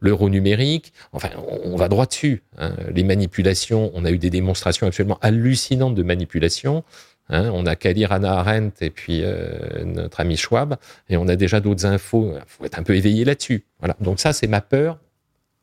[0.00, 0.92] l'euro numérique.
[1.12, 1.30] Enfin,
[1.64, 2.42] on, va droit dessus.
[2.58, 2.72] Hein.
[2.92, 3.90] Les manipulations.
[3.94, 6.84] On a eu des démonstrations absolument hallucinantes de manipulation.
[7.32, 10.76] Hein, on a lire Anna Arendt et puis euh, notre ami Schwab,
[11.08, 12.34] et on a déjà d'autres infos.
[12.34, 13.64] Il faut être un peu éveillé là-dessus.
[13.78, 13.96] Voilà.
[14.00, 14.98] Donc ça, c'est ma peur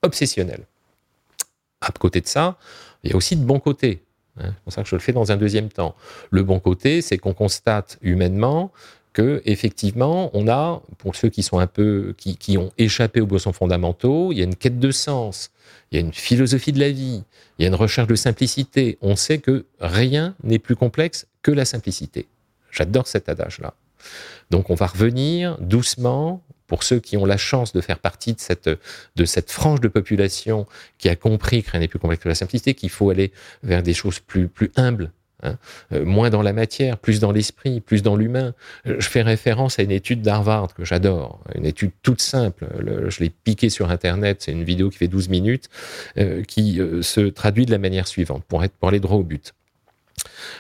[0.02, 0.66] obsessionnelle.
[1.82, 2.58] À côté de ça,
[3.04, 4.04] il y a aussi de bons côtés.
[4.40, 4.54] Hein.
[4.54, 5.96] c'est pour ça que je le fais dans un deuxième temps.
[6.32, 8.72] Le bon côté, c'est qu'on constate humainement
[9.46, 13.54] effectivement, on a, pour ceux qui sont un peu, qui, qui ont échappé aux besoins
[13.54, 15.52] fondamentaux, il y a une quête de sens,
[15.92, 17.24] il y a une philosophie de la vie,
[17.58, 18.98] il y a une recherche de simplicité.
[19.02, 22.28] On sait que rien n'est plus complexe que la simplicité.
[22.72, 23.74] J'adore cet adage-là.
[24.52, 28.40] Donc on va revenir doucement pour ceux qui ont la chance de faire partie de
[28.40, 28.70] cette,
[29.16, 32.36] de cette frange de population qui a compris que rien n'est plus complexe que la
[32.36, 33.32] simplicité, qu'il faut aller
[33.64, 35.12] vers des choses plus, plus humbles,
[35.44, 35.58] Hein.
[35.94, 38.56] Euh, moins dans la matière, plus dans l'esprit, plus dans l'humain.
[38.88, 42.68] Euh, je fais référence à une étude d'Harvard que j'adore, une étude toute simple.
[43.08, 45.70] je l'ai piquée sur Internet, c'est une vidéo qui fait 12 minutes,
[46.18, 49.54] euh, qui se traduit de la manière suivante, pour, aller droit au but.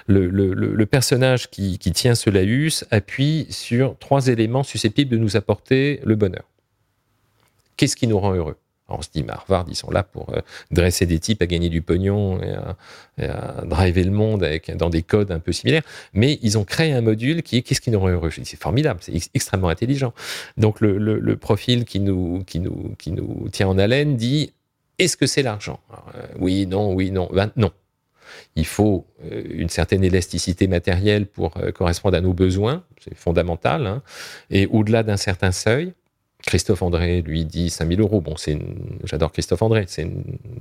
[0.07, 5.99] Le, personnage qui, qui, tient ce laïus appuie sur trois éléments susceptibles de nous apporter
[6.03, 6.43] le bonheur.
[7.77, 8.57] Qu'est-ce qui nous rend heureux?
[8.89, 11.69] On se dit, mais Harvard, ils sont là pour euh, dresser des types à gagner
[11.69, 12.76] du pognon et à,
[13.65, 15.84] driver le monde avec, dans des codes un peu similaires.
[16.13, 19.13] Mais ils ont créé un module qui est qu'est-ce qui nous rend c'est formidable, c'est
[19.34, 20.13] extrêmement intelligent.
[20.56, 22.43] Donc le, profil qui nous,
[23.52, 24.54] tient en haleine dit,
[25.00, 25.80] est-ce que c'est l'argent?
[26.15, 27.30] Euh, Oui, non, oui, non.
[27.56, 27.71] Non.
[28.56, 33.88] Il faut euh, une certaine élasticité matérielle pour correspondre à nos besoins, c'est fondamental.
[33.88, 34.02] Hein.
[34.50, 35.93] Et au-delà d'un certain seuil,
[36.47, 38.21] Christophe André lui dit 5000 euros.
[38.21, 38.57] Bon, c'est
[39.03, 40.07] j'adore Christophe André, c'est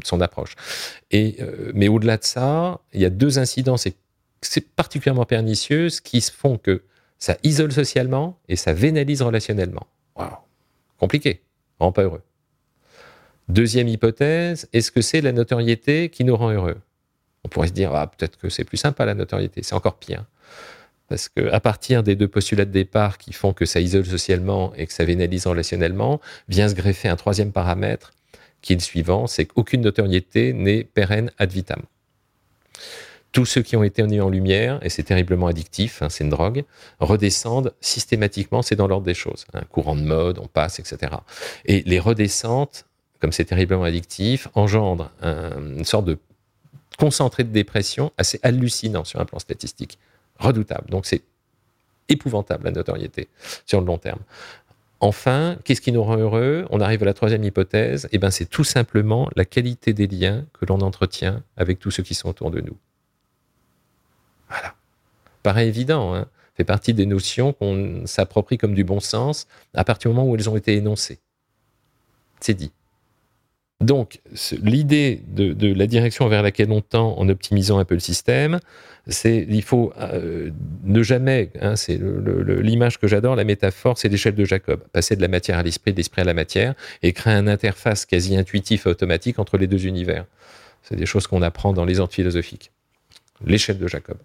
[0.04, 0.56] son approche.
[1.12, 3.96] Et, euh, mais au-delà de ça, il y a deux incidents, c'est
[4.74, 6.82] particulièrement pernicieux, qui font que
[7.18, 9.86] ça isole socialement et ça vénalise relationnellement.
[10.16, 10.28] Waouh,
[10.98, 11.40] compliqué,
[11.78, 12.22] rend pas heureux.
[13.48, 16.78] Deuxième hypothèse, est-ce que c'est la notoriété qui nous rend heureux?
[17.44, 20.24] On pourrait se dire, ah, peut-être que c'est plus sympa la notoriété, c'est encore pire.
[21.08, 24.86] Parce qu'à partir des deux postulats de départ qui font que ça isole socialement et
[24.86, 28.12] que ça vénalise relationnellement, vient se greffer un troisième paramètre
[28.60, 31.82] qui est le suivant, c'est qu'aucune notoriété n'est pérenne ad vitam.
[33.30, 36.30] Tous ceux qui ont été mis en lumière, et c'est terriblement addictif, hein, c'est une
[36.30, 36.64] drogue,
[36.98, 39.44] redescendent systématiquement, c'est dans l'ordre des choses.
[39.52, 41.12] Un courant de mode, on passe, etc.
[41.66, 42.86] Et les redescentes,
[43.20, 46.18] comme c'est terriblement addictif, engendrent une sorte de
[46.98, 49.98] concentré de dépression assez hallucinant sur un plan statistique
[50.38, 50.90] redoutable.
[50.90, 51.22] Donc c'est
[52.08, 53.28] épouvantable la notoriété
[53.64, 54.20] sur le long terme.
[55.00, 56.66] Enfin, qu'est-ce qui nous rend heureux?
[56.70, 58.06] On arrive à la troisième hypothèse.
[58.06, 61.90] Et eh ben, c'est tout simplement la qualité des liens que l'on entretient avec tous
[61.90, 62.76] ceux qui sont autour de nous.
[64.48, 64.74] Voilà.
[65.42, 66.14] Paraît évident.
[66.14, 70.28] Hein fait partie des notions qu'on s'approprie comme du bon sens à partir du moment
[70.28, 71.18] où elles ont été énoncées.
[72.40, 72.72] C'est dit.
[73.80, 74.20] Donc,
[74.62, 78.58] l'idée de, la direction vers laquelle on tend en optimisant un peu le système,
[79.06, 80.50] c'est il faut euh,
[80.84, 85.20] ne jamais, hein, c'est l'image que j'adore, la métaphore, c'est l'échelle de Jacob, passer de
[85.20, 88.82] la matière à l'esprit, de l'esprit à la matière, et créer une interface quasi intuitive
[88.86, 90.24] et automatique entre les deux univers.
[90.82, 92.72] C'est des choses qu'on apprend dans les ordres philosophiques.
[93.44, 94.16] L'échelle de Jacob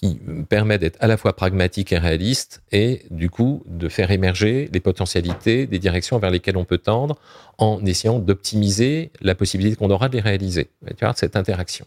[0.00, 4.70] qui permet d'être à la fois pragmatique et réaliste et du coup de faire émerger
[4.72, 7.18] les potentialités des directions vers lesquelles on peut tendre
[7.58, 10.70] en essayant d'optimiser la possibilité qu'on aura de les réaliser.
[10.96, 11.84] Tu vois, cette interaction.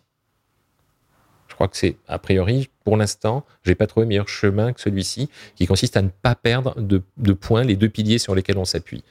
[1.47, 5.29] Je crois que c'est, a priori, pour l'instant, j'ai pas trouvé meilleur chemin que celui-ci,
[5.55, 9.03] qui consiste à ne pas perdre de points les deux piliers sur lesquels on s'appuie.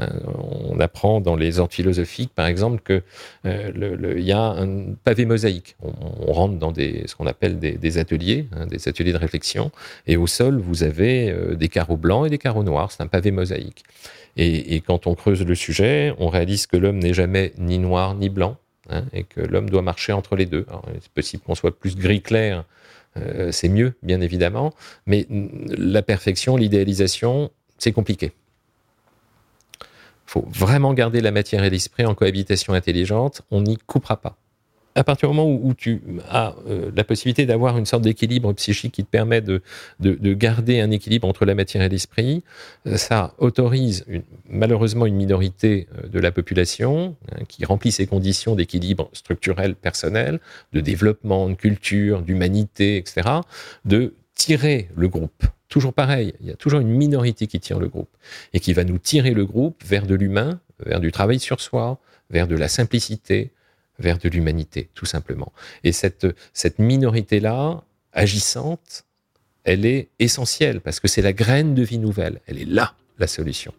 [0.00, 0.06] Euh,
[0.70, 3.02] on apprend dans les ordres philosophiques, par exemple, qu'il
[3.46, 5.76] euh, y a un pavé mosaïque.
[5.82, 9.70] On, rentre dans ce qu'on appelle des, ateliers, hein, des ateliers de réflexion,
[10.06, 12.90] et au sol, vous avez euh, des carreaux blancs et des carreaux noirs.
[12.90, 13.84] C'est un pavé mosaïque.
[14.38, 18.30] Et, quand on creuse le sujet, on réalise que l'homme n'est jamais ni noir ni
[18.30, 18.56] blanc,
[18.88, 20.64] hein, et que l'homme doit marcher entre les deux.
[21.02, 22.64] C'est possible qu'on soit plus gris clair,
[23.50, 24.72] c'est mieux, bien évidemment,
[25.04, 28.32] mais la perfection, l'idéalisation, c'est compliqué
[30.32, 34.38] faut vraiment garder la matière et l'esprit en cohabitation intelligente, on n'y coupera pas.
[34.94, 38.92] À partir du moment où, tu as euh, la possibilité d'avoir une sorte d'équilibre psychique
[38.92, 39.62] qui te permet de,
[40.00, 42.42] de, garder un équilibre entre la matière et l'esprit,
[42.86, 44.04] euh, ça autorise
[44.48, 50.40] malheureusement une minorité euh, de la population hein, qui remplit ces conditions d'équilibre structurel personnel,
[50.74, 53.28] de développement, de culture, d'humanité, etc.,
[53.86, 57.88] de tirer le groupe toujours pareil, il y a toujours une minorité qui tire le
[57.88, 58.14] groupe
[58.52, 61.98] et qui va nous tirer le groupe vers de l'humain, vers du travail sur soi,
[62.28, 63.52] vers de la simplicité,
[63.98, 65.50] vers de l'humanité, tout simplement.
[65.82, 67.82] Et cette, cette minorité-là,
[68.12, 69.04] agissante,
[69.64, 72.40] elle est essentielle parce que c'est la graine de vie nouvelle.
[72.46, 73.72] Elle est là, la solution.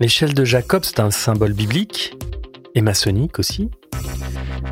[0.00, 2.16] L'échelle de Jacob, c'est un symbole biblique
[2.74, 3.70] et maçonnique aussi.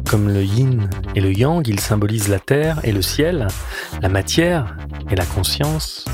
[0.09, 3.49] Comme le yin et le yang, il symbolise la terre et le ciel,
[4.01, 4.77] la matière
[5.11, 6.05] et la conscience,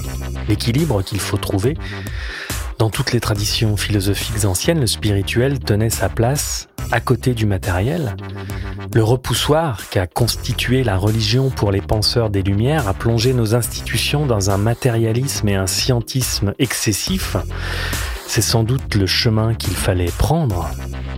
[0.48, 1.76] l'équilibre qu'il faut trouver.
[2.78, 8.16] Dans toutes les traditions philosophiques anciennes, le spirituel tenait sa place à côté du matériel.
[8.94, 14.26] Le repoussoir qu'a constitué la religion pour les penseurs des Lumières a plongé nos institutions
[14.26, 17.36] dans un matérialisme et un scientisme excessif.
[18.26, 20.68] C'est sans doute le chemin qu'il fallait prendre,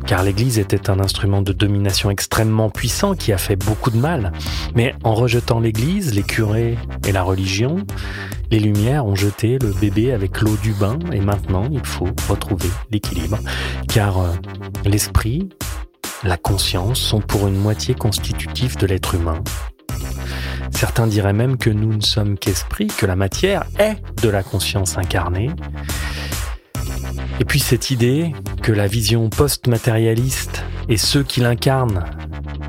[0.06, 4.32] car l'Église était un instrument de domination extrêmement puissant qui a fait beaucoup de mal.
[4.74, 7.84] Mais en rejetant l'Église, les curés et la religion,
[8.50, 12.68] les Lumières ont jeté le bébé avec l'eau du bain et maintenant il faut retrouver
[12.90, 13.38] l'équilibre,
[13.88, 14.32] car euh,
[14.84, 15.48] l'esprit,
[16.22, 19.42] la conscience sont pour une moitié constitutifs de l'être humain.
[20.70, 24.98] Certains diraient même que nous ne sommes qu'esprit, que la matière est de la conscience
[24.98, 25.50] incarnée,
[27.40, 32.04] et puis cette idée que la vision post-matérialiste et ceux qui l'incarnent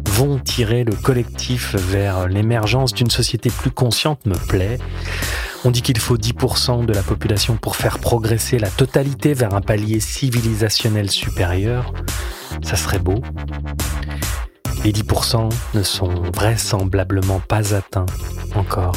[0.09, 4.79] vont tirer le collectif vers l'émergence d'une société plus consciente me plaît.
[5.65, 9.61] On dit qu'il faut 10% de la population pour faire progresser la totalité vers un
[9.61, 11.93] palier civilisationnel supérieur.
[12.63, 13.21] Ça serait beau.
[14.83, 18.05] Les 10% ne sont vraisemblablement pas atteints
[18.53, 18.95] encore.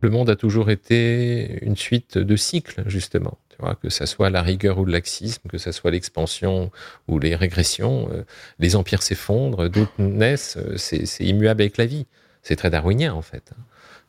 [0.00, 3.38] Le monde a toujours été une suite de cycles, justement.
[3.50, 6.70] Tu vois, que ce soit la rigueur ou le laxisme, que ce soit l'expansion
[7.08, 8.22] ou les régressions, euh,
[8.58, 12.06] les empires s'effondrent, d'autres naissent, euh, c'est immuable avec la vie.
[12.42, 13.52] C'est très darwinien, en fait.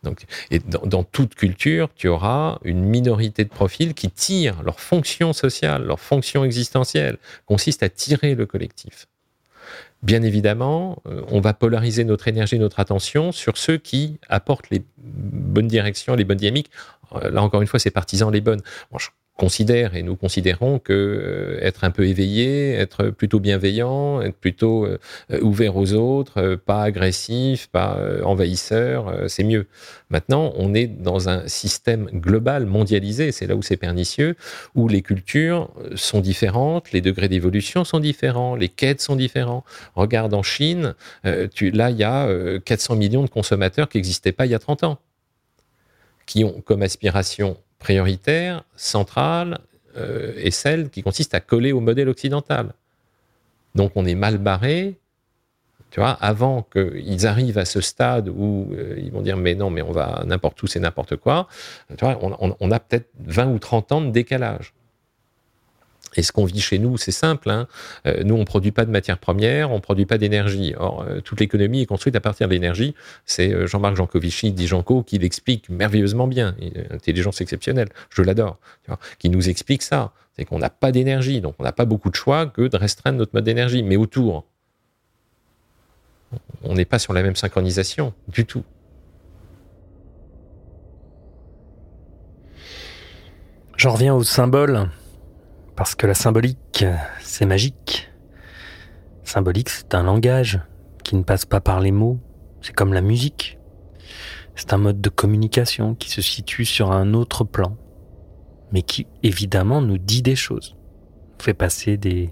[0.03, 5.33] Donc, et dans, toute culture, tu auras une minorité de profils qui tirent leur fonction
[5.33, 9.07] sociale, leur fonction existentielle, consiste à tirer le collectif.
[10.01, 14.81] Bien évidemment, euh, on va polariser notre énergie, notre attention sur ceux qui apportent les
[14.97, 16.71] bonnes directions, les bonnes dynamiques.
[17.15, 18.61] Euh, là, encore une fois, c'est partisans les bonnes
[19.39, 24.85] considère et nous considérons que euh, être un peu éveillé, être plutôt bienveillant, être plutôt
[24.85, 24.99] euh,
[25.41, 29.67] ouvert aux autres, euh, pas agressif, pas envahisseur, c'est mieux.
[30.09, 34.35] Maintenant, on est dans un système global, mondialisé, c'est là où c'est pernicieux,
[34.75, 39.63] où les cultures sont différentes, les degrés d'évolution sont différents, les quêtes sont différents.
[39.95, 42.27] Regarde en Chine, là, il y a
[42.59, 44.99] 400 millions de consommateurs qui n'existaient pas il y a 30 ans,
[46.25, 49.59] qui ont comme aspiration prioritaire, centrale,
[49.97, 52.73] euh, est celle qui consiste à coller au modèle occidental.
[53.75, 54.97] Donc on est mal barré,
[55.91, 59.69] tu vois, avant qu'ils arrivent à ce stade où euh, ils vont dire mais non,
[59.69, 61.47] mais on va n'importe où, c'est n'importe quoi,
[61.97, 64.73] tu vois, on, a peut-être 20 ou 30 ans de décalage.
[66.15, 67.49] Et ce qu'on vit chez nous, c'est simple.
[67.49, 67.67] Hein.
[68.05, 70.73] Euh, nous, on ne produit pas de matières premières, on ne produit pas d'énergie.
[70.77, 72.95] Or, euh, toute l'économie est construite à partir de l'énergie.
[73.25, 76.55] C'est euh, Jean-Marc Jancovici, dit Janco, qui l'explique merveilleusement bien.
[76.89, 78.57] intelligence exceptionnelle, je l'adore.
[79.19, 80.11] Qui nous explique ça.
[80.35, 83.17] C'est qu'on n'a pas d'énergie, donc on n'a pas beaucoup de choix que de restreindre
[83.17, 83.83] notre mode d'énergie.
[83.83, 84.45] Mais autour,
[86.63, 88.63] on n'est pas sur la même synchronisation du tout.
[93.77, 94.89] J'en reviens au symbole
[95.79, 96.83] parce que la symbolique,
[97.21, 98.11] c'est magique.
[99.23, 100.59] Symbolique, c'est un langage
[101.05, 102.19] qui ne passe pas par les mots.
[102.59, 103.57] C'est comme la musique.
[104.55, 107.77] C'est un mode de communication qui se situe sur un autre plan,
[108.73, 110.75] mais qui évidemment nous dit des choses,
[111.37, 112.29] nous fait passer des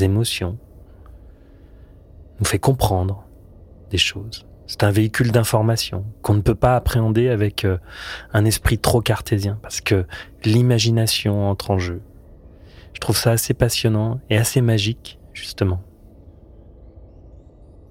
[0.00, 0.58] émotions,
[2.40, 3.28] nous fait comprendre
[3.90, 4.44] des choses.
[4.66, 7.78] C'est un véhicule d'information qu'on ne peut pas appréhender avec euh,
[8.32, 10.04] un esprit trop cartésien parce que
[10.44, 12.02] l'imagination entre en jeu.
[12.98, 15.80] Je trouve ça assez passionnant et assez magique, justement.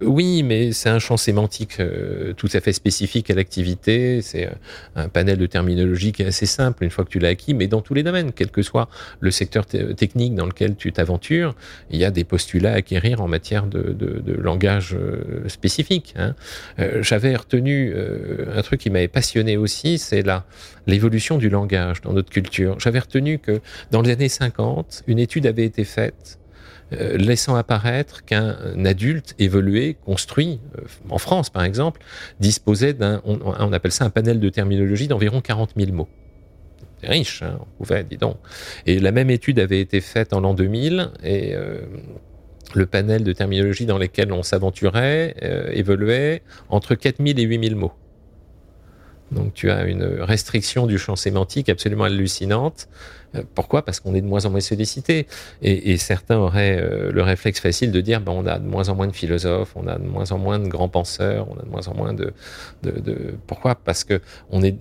[0.01, 4.21] Oui, mais c'est un champ sémantique euh, tout à fait spécifique à l'activité.
[4.21, 4.51] C'est euh,
[4.95, 7.65] un panel de terminologie qui est assez simple une fois que tu l'as acquis, mais
[7.65, 8.89] dans tous les domaines, quel que soit
[9.21, 11.55] le secteur technique dans lequel tu t'aventures,
[11.89, 13.95] il y a des postulats à acquérir en matière de,
[14.39, 16.13] langage euh, spécifique.
[16.15, 16.35] Hein.
[17.01, 17.93] J'avais retenu
[18.53, 20.23] un truc qui m'avait passionné aussi, c'est
[20.85, 22.79] l'évolution du langage dans notre culture.
[22.79, 26.37] J'avais retenu que dans les années 50, une étude avait été faite
[26.93, 32.01] euh, laissant apparaître qu'un adulte évolué, construit, euh, en France par exemple,
[32.39, 36.07] disposait d'un, on, appelle ça un panel de terminologie d'environ 40 000 mots.
[37.01, 38.37] C'est riche, hein, on pouvait, dis donc.
[38.85, 41.81] Et la même étude avait été faite en l'an 2000 et euh,
[42.73, 45.35] le panel de terminologie dans lesquels on s'aventurait
[45.73, 47.93] évoluait entre 4000 et 8000 mots.
[49.31, 52.87] Donc tu as une restriction du champ sémantique absolument hallucinante.
[53.35, 53.83] Euh, pourquoi?
[53.83, 55.27] Parce qu'on est de moins en moins sollicité.
[55.61, 58.95] Et, certains auraient euh, le réflexe facile de dire ben, on a de moins en
[58.95, 61.69] moins de philosophes, on a de moins en moins de grands penseurs, on a de
[61.69, 62.33] moins en moins de...
[63.47, 63.75] Pourquoi?
[63.75, 64.75] Parce que on est,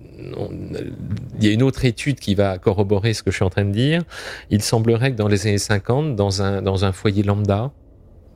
[1.39, 3.65] il y a une autre étude qui va corroborer ce que je suis en train
[3.65, 4.03] de dire.
[4.51, 7.73] Il semblerait que dans les années 50, dans un, foyer lambda,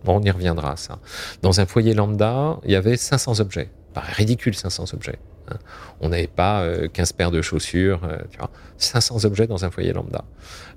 [0.07, 0.99] on y reviendra ça,
[1.43, 3.69] dans un foyer lambda, il y avait 500 objets.
[3.95, 5.19] Ridicule 500 objets.
[6.01, 9.71] On n'avait pas 15 euh, paires de chaussures, euh, tu vois, 500 objets dans un
[9.71, 10.25] foyer lambda.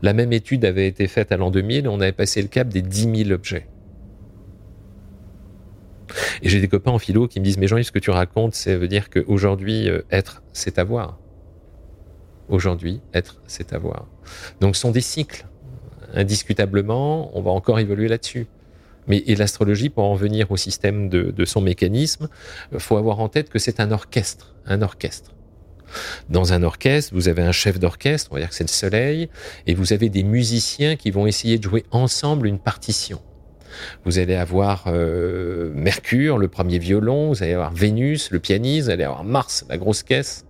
[0.02, 2.68] La même étude avait été faite à l'an 2000 et on avait passé le cap
[2.68, 3.68] des 10 000 objets.
[6.42, 8.54] Et j'ai des copains en philo qui me disent, mais Jean-Yves, ce que tu racontes,
[8.54, 11.18] ça veut dire qu'aujourd'hui, euh, être, c'est avoir.
[12.50, 14.08] Aujourd'hui, être, c'est avoir.
[14.60, 15.46] Donc ce sont des cycles.
[16.14, 18.48] Indiscutablement, on va encore évoluer là-dessus.
[19.08, 22.30] Mais et l'astrologie, pour en venir au système de, son mécanisme,
[22.78, 25.32] faut avoir en tête que c'est un orchestre, un orchestre.
[26.30, 29.30] Dans un orchestre, vous avez un chef d'orchestre, on va dire que c'est le soleil,
[29.68, 33.22] et vous avez des musiciens qui vont essayer de jouer ensemble une partition.
[34.06, 38.92] Vous allez avoir euh, Mercure, le premier violon, vous allez avoir Vénus, le pianiste, vous
[38.92, 40.46] allez avoir Mars, la grosse caisse,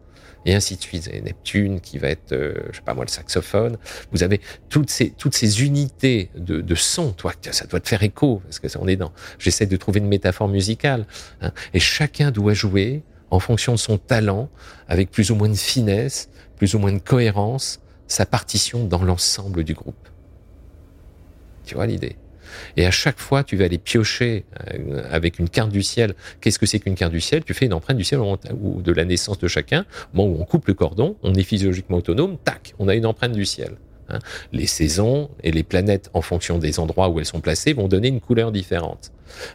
[0.46, 1.08] et ainsi de suite.
[1.08, 3.78] Avez Neptune qui va être, euh, je sais pas moi, le saxophone.
[4.12, 8.04] Vous avez toutes ces, toutes ces unités de, de son, toi, ça doit te faire
[8.04, 11.06] écho, parce que on est dans, j'essaie de trouver une métaphore musicale,
[11.42, 11.52] hein.
[11.74, 14.50] et chacun doit jouer en fonction de son talent,
[14.88, 19.64] avec plus ou moins de finesse, plus ou moins de cohérence, sa partition dans l'ensemble
[19.64, 20.08] du groupe.
[21.66, 22.16] Tu vois l'idée?
[22.78, 26.14] Et à chaque fois, tu vas aller piocher euh, avec une carte du ciel.
[26.42, 27.44] Qu'est-ce que c'est qu'une carte du ciel?
[27.44, 29.86] Tu fais une empreinte du ciel ou de la naissance de chacun.
[30.14, 33.34] Bon, où on coupe le cordon, on est physiologiquement autonome, tac, on a une empreinte
[33.34, 33.76] du ciel.
[34.10, 34.20] Hein.
[34.52, 38.10] Les saisons et les planètes, en fonction des endroits où elles sont placées, vont donner
[38.10, 39.12] une couleur différente.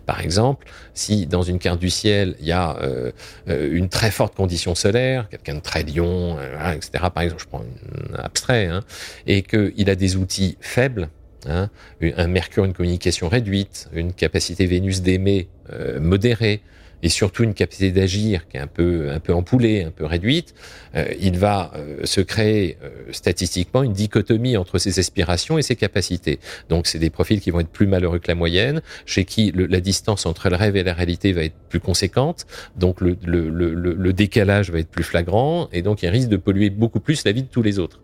[0.07, 3.13] Par exemple, si dans une carte du ciel, il y a euh,
[3.49, 6.37] euh, une très forte condition solaire, quelqu'un de très lion,
[6.75, 8.81] etc., par exemple, je prends un abstrait, hein,
[9.27, 11.09] et qu'il a des outils faibles,
[11.47, 11.71] Hein,
[12.03, 16.63] un Mercure, une communication réduite, une capacité Vénus d'aimer euh, modérée,
[17.01, 20.53] et surtout une capacité d'agir qui est un peu un peu ampoulée, un peu réduite,
[20.97, 22.77] euh, il va euh, se créer
[23.13, 26.41] statistiquement une dichotomie entre ses aspirations et ses capacités.
[26.69, 29.81] Donc c'est des profils qui vont être plus malheureux que la moyenne, chez qui la
[29.81, 32.47] distance entre le rêve et la réalité va être plus conséquente,
[32.77, 36.37] donc le, le, le, le décalage va être plus flagrant, et donc il risque de
[36.37, 38.01] polluer beaucoup plus la vie de tous les autres.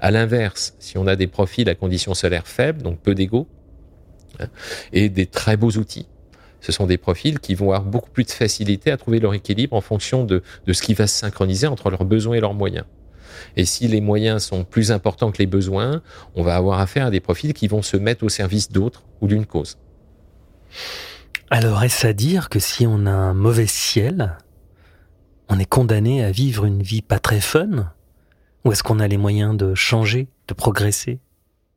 [0.00, 3.48] À l'inverse, si on a des profils à conditions solaires faibles, donc peu d'ego,
[4.40, 4.46] hein,
[4.92, 6.06] et des très beaux outils,
[6.60, 9.76] ce sont des profils qui vont avoir beaucoup plus de facilité à trouver leur équilibre
[9.76, 12.84] en fonction de, ce qui va se synchroniser entre leurs besoins et leurs moyens.
[13.56, 16.02] Et si les moyens sont plus importants que les besoins,
[16.34, 19.28] on va avoir affaire à des profils qui vont se mettre au service d'autres ou
[19.28, 19.78] d'une cause.
[21.50, 24.36] Alors est-ce à dire que si on a un mauvais ciel,
[25.48, 27.92] on est condamné à vivre une vie pas très fun?
[28.68, 31.20] Ou est-ce qu'on a les moyens de changer, de progresser?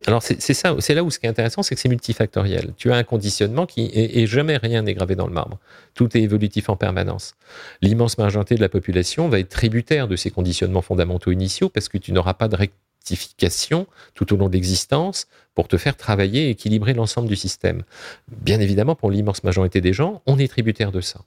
[0.06, 2.74] Alors c'est ça, c'est là où ce qui est intéressant, c'est que c'est multifactoriel.
[2.76, 5.58] Tu as un conditionnement qui et, jamais rien n'est gravé dans le marbre.
[5.94, 7.34] Tout est évolutif en permanence.
[7.80, 11.96] L'immense majorité de la population va être tributaire de ces conditionnements fondamentaux initiaux parce que
[11.96, 16.50] tu n'auras pas de rectification tout au long de l'existence pour te faire travailler et
[16.50, 17.84] équilibrer l'ensemble du système.
[18.28, 21.22] Bien évidemment, pour l'immense majorité des gens, on est tributaire de ça.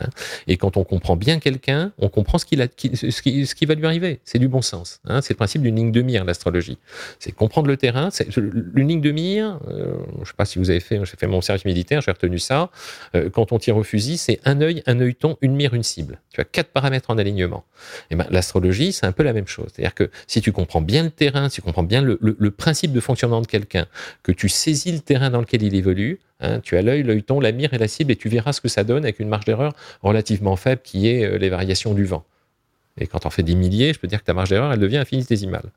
[0.00, 0.08] Hein.
[0.46, 4.20] Et quand on comprend bien quelqu'un, on comprend ce, qui, va lui arriver.
[4.24, 5.00] C'est du bon sens.
[5.06, 5.20] Hein.
[5.22, 6.78] C'est le principe d'une ligne de mire, l'astrologie.
[7.18, 8.10] C'est comprendre le terrain.
[8.36, 11.26] Une ligne de mire, euh, je ne sais pas si vous avez fait, j'ai fait
[11.26, 12.70] mon service militaire, j'ai retenu ça.
[13.14, 16.20] Euh, quand on tire au fusil, c'est un œil, un œilleton, une mire, une cible.
[16.32, 17.64] Tu as quatre paramètres en alignement.
[18.10, 19.68] Et ben, l'astrologie, c'est un peu la même chose.
[19.74, 23.00] C'est-à-dire que si tu comprends bien le terrain, si tu comprends bien le principe de
[23.00, 23.86] fonctionnement de quelqu'un,
[24.22, 27.52] que tu saisis le terrain dans lequel il évolue, Hein, tu as l'œil, l'œilleton, la
[27.52, 29.72] mire et la cible, et tu verras ce que ça donne avec une marge d'erreur
[30.02, 32.24] relativement faible qui est euh, les variations du vent.
[32.98, 34.98] Et quand on fait des milliers, je peux dire que ta marge d'erreur, elle devient
[34.98, 35.70] infinitésimale.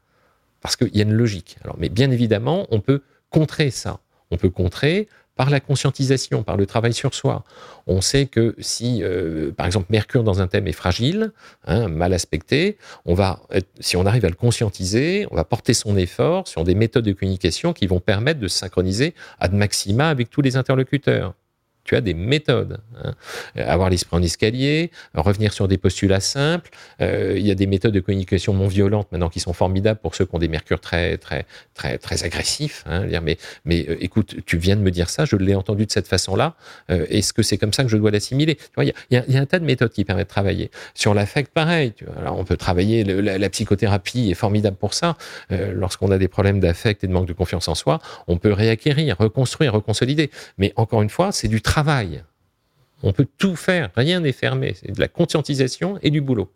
[0.62, 1.58] Parce qu'il y a une logique.
[1.64, 4.00] Alors, mais bien évidemment, on peut contrer ça.
[4.32, 5.08] On peut contrer
[5.40, 7.46] par la conscientisation, par le travail sur soi.
[7.88, 11.32] On sait que si, euh, par exemple, Mercure dans un thème est fragile,
[11.64, 13.40] hein, mal aspecté, on va,
[13.80, 17.14] si on arrive à le conscientiser, on va porter son effort sur des méthodes de
[17.14, 21.34] communication qui vont permettre de se synchroniser ad maxima avec tous les interlocuteurs
[21.90, 22.78] tu as des méthodes.
[23.04, 23.16] Hein.
[23.56, 26.70] Avoir l'esprit en escalier, revenir sur des postulats simples.
[27.02, 30.14] Euh, il y a des méthodes de communication non violentes maintenant qui sont formidables pour
[30.14, 32.84] ceux qui ont des mercures très très très très agressifs.
[32.86, 33.08] Hein.
[33.24, 36.08] Mais mais euh, écoute, tu viens de me dire ça, je l'ai entendu de cette
[36.08, 36.54] façon-là.
[36.92, 38.60] Euh, est-ce que c'est comme ça que je dois l'assimiler?
[38.78, 40.70] Il y, a, un tas de méthodes qui permettent de travailler.
[40.94, 41.94] Sur l'affect, pareil.
[42.20, 43.04] Alors on peut travailler.
[43.04, 45.18] la, psychothérapie est formidable pour ça.
[45.50, 49.18] Lorsqu'on a des problèmes d'affect et de manque de confiance en soi, on peut réacquérir,
[49.18, 50.30] reconstruire, reconsolider.
[50.60, 51.79] Mais encore une fois, c'est du travail
[53.04, 54.74] On peut tout faire, rien n'est fermé.
[54.74, 56.52] C'est de la conscientisation et du boulot.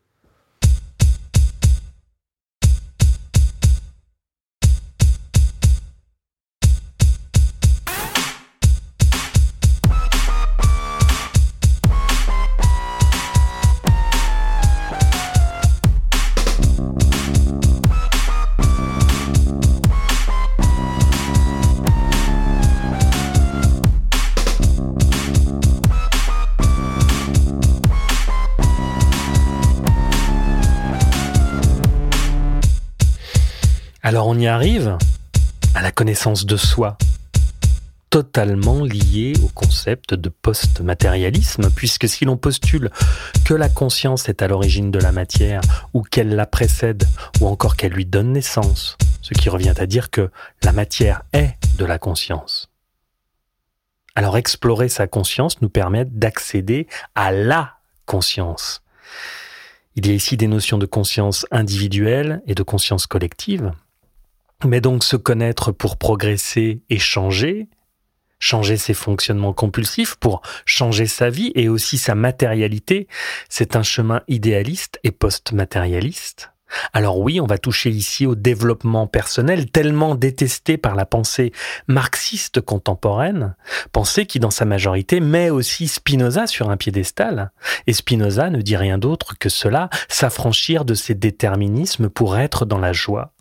[34.63, 34.97] Arrive
[35.75, 36.97] à la connaissance de soi,
[38.09, 42.89] totalement liée au concept de post-matérialisme, puisque si l'on postule
[43.43, 45.59] que la conscience est à l'origine de la matière,
[45.93, 47.05] ou qu'elle la précède,
[47.41, 50.31] ou encore qu'elle lui donne naissance, ce qui revient à dire que
[50.63, 52.69] la matière est de la conscience.
[54.15, 58.81] Alors explorer sa conscience nous permet d'accéder à la conscience.
[59.97, 63.73] Il y a ici des notions de conscience individuelle et de conscience collective.
[64.65, 67.67] Mais donc se connaître pour progresser et changer,
[68.39, 73.07] changer ses fonctionnements compulsifs pour changer sa vie et aussi sa matérialité,
[73.49, 76.51] c'est un chemin idéaliste et post-matérialiste.
[76.91, 81.51] Alors oui, on va toucher ici au développement personnel tellement détesté par la pensée
[81.87, 83.55] marxiste contemporaine,
[83.91, 87.51] pensée qui dans sa majorité met aussi Spinoza sur un piédestal.
[87.85, 92.79] Et Spinoza ne dit rien d'autre que cela, s'affranchir de ses déterminismes pour être dans
[92.79, 93.32] la joie.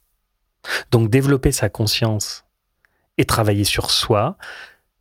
[0.90, 2.44] Donc développer sa conscience
[3.18, 4.36] et travailler sur soi,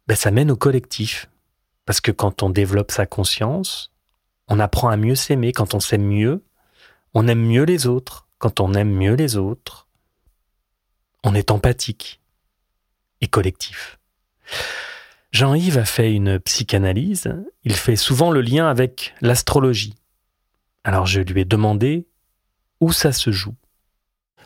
[0.07, 1.29] ben, ça mène au collectif.
[1.85, 3.91] Parce que quand on développe sa conscience,
[4.47, 5.51] on apprend à mieux s'aimer.
[5.51, 6.43] Quand on s'aime mieux,
[7.13, 8.27] on aime mieux les autres.
[8.37, 9.87] Quand on aime mieux les autres,
[11.23, 12.21] on est empathique
[13.21, 13.99] et collectif.
[15.31, 17.33] Jean-Yves a fait une psychanalyse.
[17.63, 19.95] Il fait souvent le lien avec l'astrologie.
[20.83, 22.07] Alors je lui ai demandé
[22.79, 23.55] où ça se joue.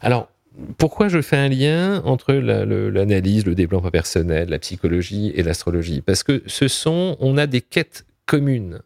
[0.01, 0.30] Alors,
[0.78, 6.01] pourquoi je fais un lien entre l'analyse, le, développement personnel, la psychologie et l'astrologie?
[6.01, 8.80] Parce que ce sont, on a des quêtes communes.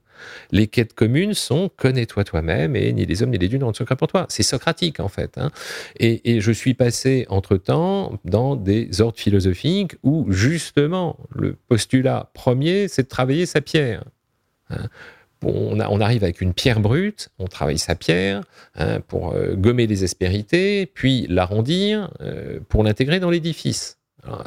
[0.52, 3.76] Les quêtes communes sont connais-toi toi-même et ni les hommes ni les dieux n'ont de
[3.76, 4.26] secret pour toi.
[4.30, 5.38] C'est socratique en fait.
[5.38, 5.50] Hein.
[5.98, 13.04] Et, je suis passé entre-temps dans des ordres philosophiques où justement le postulat premier, c'est
[13.04, 14.04] de travailler sa pierre.
[14.70, 14.90] Hein
[15.44, 18.44] on, arrive avec une pierre brute, on travaille sa pierre
[18.76, 23.98] hein, pour euh, gommer les aspérités, puis l'arrondir euh, pour l'intégrer dans l'édifice.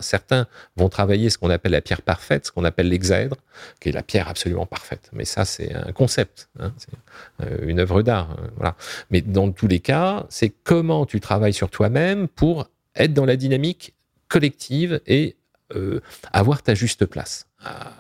[0.01, 3.37] Certains vont travailler ce qu'on appelle la pierre parfaite, ce qu'on appelle l'hexèdre,
[3.81, 5.09] qui est la pierre absolument parfaite.
[5.15, 8.37] Mais ça, c'est un concept, hein, c'est euh, une œuvre d'art.
[8.57, 8.77] voilà.
[9.11, 13.37] Mais dans tous les cas, c'est comment tu travailles sur toi-même pour être dans la
[13.37, 13.95] dynamique
[14.29, 15.37] collective et
[16.33, 17.47] avoir ta juste place.
[17.65, 17.93] Ah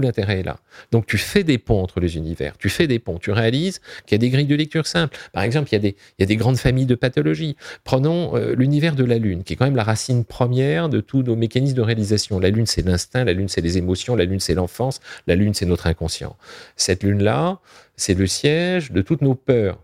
[0.00, 0.58] L'intérêt est là.
[0.92, 4.14] Donc tu fais des ponts entre les univers, tu fais des ponts, tu réalises qu'il
[4.14, 5.16] y a des grilles de lecture simples.
[5.32, 7.56] Par exemple, il y a des, il y a des grandes familles de pathologies.
[7.84, 11.22] Prenons euh, l'univers de la Lune, qui est quand même la racine première de tous
[11.22, 12.38] nos mécanismes de réalisation.
[12.38, 15.54] La Lune, c'est l'instinct, la Lune, c'est les émotions, la Lune, c'est l'enfance, la Lune,
[15.54, 16.36] c'est notre inconscient.
[16.76, 17.60] Cette Lune-là,
[17.96, 19.78] c'est le siège de toutes nos peurs,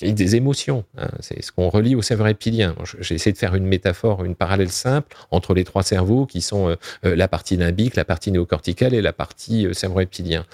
[0.00, 0.84] des émotions.
[0.98, 1.08] Hein.
[1.20, 2.74] C'est ce qu'on relie au cerveau reptilien.
[3.00, 6.68] J'ai essayé de faire une métaphore, une parallèle simple entre les trois cerveaux qui sont
[6.68, 10.44] euh, euh, la partie limbique, la partie néocorticale et la partie euh, cerveau reptilien.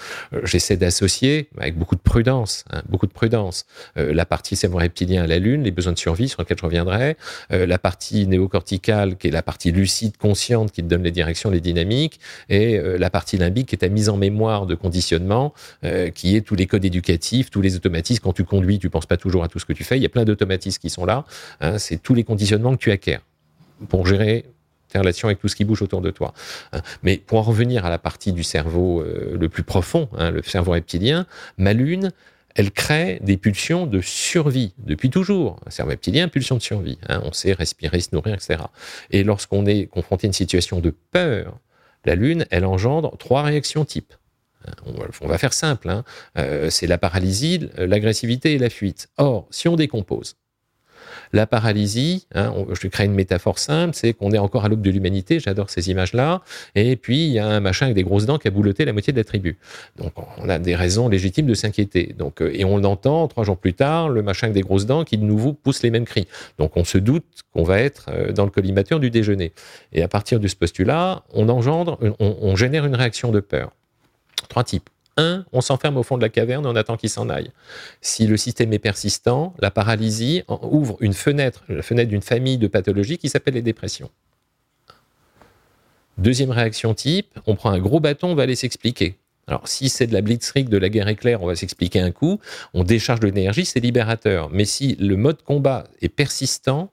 [0.42, 5.26] J'essaie d'associer avec beaucoup de prudence, hein, beaucoup de prudence, la partie cerveau reptilien à
[5.26, 7.16] la lune, les besoins de survie sur lesquels je reviendrai,
[7.50, 12.20] la partie néocorticale qui est la partie lucide, consciente qui donne les directions, les dynamiques,
[12.48, 15.52] et la partie limbique qui est ta mise en mémoire de conditionnement,
[16.14, 16.97] qui est tous les codes éducatifs
[17.50, 18.22] tous les automatismes.
[18.22, 19.96] Quand tu conduis, tu penses pas toujours à tout ce que tu fais.
[19.96, 21.24] Il y a plein d'automatismes qui sont là.
[21.60, 21.78] Hein.
[21.78, 23.18] c'est tous les conditionnements que tu acquiers
[23.88, 24.44] pour gérer
[24.88, 26.32] tes relations avec tout ce qui bouge autour de toi.
[26.72, 26.80] Hein.
[27.02, 30.42] Mais pour en revenir à la partie du cerveau euh, le plus profond, hein, le
[30.42, 31.26] cerveau reptilien,
[31.58, 32.10] ma lune,
[32.54, 35.60] elle crée des pulsions de survie depuis toujours.
[35.66, 36.98] Un cerveau reptilien, pulsion de survie.
[37.08, 38.64] on sait respirer, se nourrir, etc.
[39.10, 41.58] Et lorsqu'on est confronté à une situation de peur,
[42.04, 44.14] la lune, elle engendre trois réactions types
[45.20, 46.04] on va faire simple, hein.
[46.36, 49.08] euh, c'est la paralysie, l'agressivité et la fuite.
[49.16, 50.36] Or, si on décompose,
[51.32, 54.90] la paralysie, hein, je crée une métaphore simple, c'est qu'on est encore à l'aube de
[54.90, 56.42] l'humanité, j'adore ces images-là,
[56.74, 58.92] et puis il y a un machin avec des grosses dents qui a bouloté la
[58.92, 59.58] moitié de la tribu.
[59.96, 62.14] Donc on a des raisons légitimes de s'inquiéter.
[62.16, 65.04] Donc, euh, et on entend trois jours plus tard le machin avec des grosses dents
[65.04, 66.26] qui de nouveau pousse les mêmes cris.
[66.58, 69.52] Donc on se doute qu'on va être euh, dans le collimateur du déjeuner.
[69.92, 73.72] Et à partir de ce postulat, on engendre, on génère une réaction de peur.
[74.48, 74.88] Trois types.
[75.16, 77.50] Un, on s'enferme au fond de la caverne et on attend qu'il s'en aille.
[78.00, 82.68] Si le système est persistant, la paralysie ouvre une fenêtre, la fenêtre d'une famille de
[82.68, 84.10] pathologies qui s'appelle les dépressions.
[86.18, 89.18] Deuxième réaction type, on prend un gros bâton, on va aller s'expliquer.
[89.48, 92.38] Alors, si c'est de la blitzkrieg, de la guerre éclair, on va s'expliquer un coup,
[92.74, 94.50] on décharge de l'énergie, c'est libérateur.
[94.50, 96.92] Mais si le mode combat est persistant,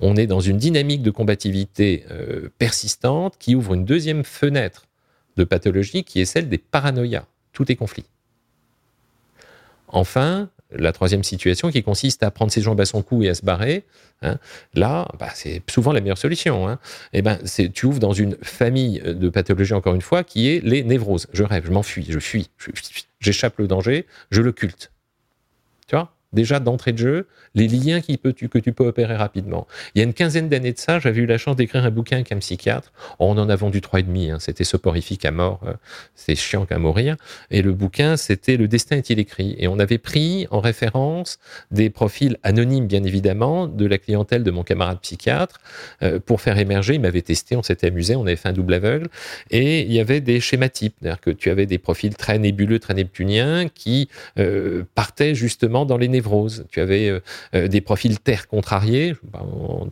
[0.00, 4.86] on est dans une dynamique de combativité euh, persistante qui ouvre une deuxième fenêtre
[5.40, 7.26] de pathologie qui est celle des paranoïas.
[7.52, 8.04] Tout est conflit.
[9.88, 13.34] Enfin, la troisième situation qui consiste à prendre ses jambes à son cou et à
[13.34, 13.84] se barrer,
[14.22, 14.38] hein,
[14.74, 16.68] là, bah, c'est souvent la meilleure solution.
[16.68, 16.78] Hein.
[17.12, 17.38] Eh ben,
[17.74, 21.26] tu ouvres dans une famille de pathologies, encore une fois, qui est les névroses.
[21.32, 22.50] Je rêve, je m'enfuis, je fuis,
[23.18, 24.92] j'échappe le danger, je le culte.
[25.88, 26.14] Tu vois?
[26.32, 29.66] Déjà d'entrée de jeu les liens que tu peux opérer rapidement.
[29.94, 32.16] Il y a une quinzaine d'années de ça, j'avais eu la chance d'écrire un bouquin
[32.16, 32.92] avec un psychiatre.
[33.18, 34.30] on en a vendu trois et demi.
[34.30, 34.38] Hein.
[34.40, 35.60] C'était soporifique à mort.
[35.66, 35.72] Euh,
[36.14, 37.16] c'est chiant qu'à mourir.
[37.50, 39.56] Et le bouquin, c'était Le destin est-il écrit?
[39.58, 41.38] Et on avait pris en référence
[41.70, 45.60] des profils anonymes, bien évidemment, de la clientèle de mon camarade psychiatre
[46.02, 46.94] euh, pour faire émerger.
[46.94, 49.08] Il m'avait testé, on s'était amusé, on avait fait un double aveugle.
[49.50, 50.94] Et il y avait des schémas types.
[51.00, 54.08] C'est-à-dire que tu avais des profils très nébuleux, très neptuniens qui
[54.38, 56.08] euh, partaient justement dans les
[56.70, 57.20] tu avais euh,
[57.54, 59.14] euh, des profils terre contrariés,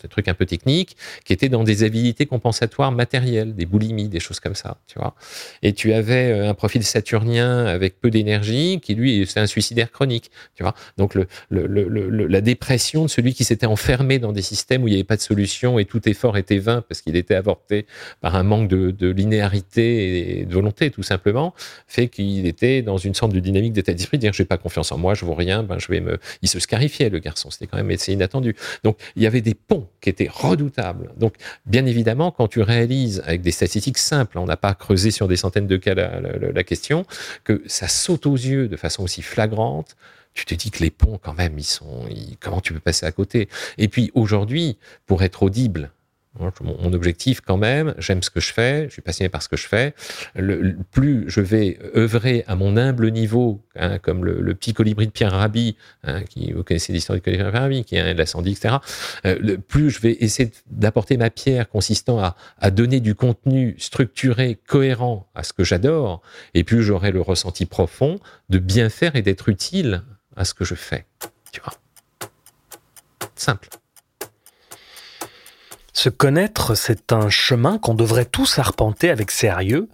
[0.03, 4.21] des trucs un peu techniques, qui étaient dans des habilités compensatoires matérielles, des boulimies, des
[4.21, 5.15] choses comme ça, tu vois.
[5.63, 9.91] Et tu avais euh, un profil saturnien avec peu d'énergie, qui lui, c'est un suicidaire
[9.91, 10.75] chronique, tu vois.
[10.97, 11.17] Donc
[11.51, 15.17] la dépression de celui qui s'était enfermé dans des systèmes où il n'y avait pas
[15.17, 17.87] de solution et tout effort était vain parce qu'il était avorté
[18.21, 21.55] par un manque de, linéarité et de volonté, tout simplement,
[21.87, 24.93] fait qu'il était dans une sorte de dynamique d'état d'esprit, de dire j'ai pas confiance
[24.93, 27.51] en moi, je vaux rien, ben je vais me, il se scarifiait, le garçon.
[27.51, 28.57] C'était quand même assez inattendu.
[28.85, 31.11] Donc, il y avait des ponts qui étaient redoutables.
[31.17, 31.35] Donc,
[31.67, 35.37] bien évidemment, quand tu réalises avec des statistiques simples, on n'a pas creusé sur des
[35.37, 37.07] centaines de cas la, question,
[37.45, 39.97] que ça saute aux yeux de façon aussi flagrante,
[40.35, 42.09] tu te dis que les ponts, quand même, ils sont.
[42.41, 43.49] comment tu peux passer à côté?
[43.77, 45.91] Et puis aujourd'hui, pour être audible
[46.61, 49.57] mon objectif, quand même, j'aime ce que je fais, je suis passionné par ce que
[49.57, 49.95] je fais.
[50.93, 55.33] Plus je vais œuvrer à mon humble niveau, hein, comme le, petit colibri de Pierre
[55.33, 58.53] Rabhi, hein, qui vous connaissez l'histoire du colibri de Pierre Rabhi, qui est un l'incendie,
[58.53, 58.77] etc.
[59.27, 64.59] Euh, plus je vais essayer d'apporter ma pierre consistant à, à, donner du contenu structuré,
[64.67, 66.23] cohérent à ce que j'adore,
[66.55, 68.19] et plus j'aurai le ressenti profond
[68.49, 70.03] de bien faire et d'être utile
[70.37, 71.07] à ce que je fais.
[71.53, 71.75] Tu vois?
[73.35, 73.69] Simple.
[75.99, 79.89] Se connaître, c'est un chemin qu'on devrait tous arpenter avec sérieux.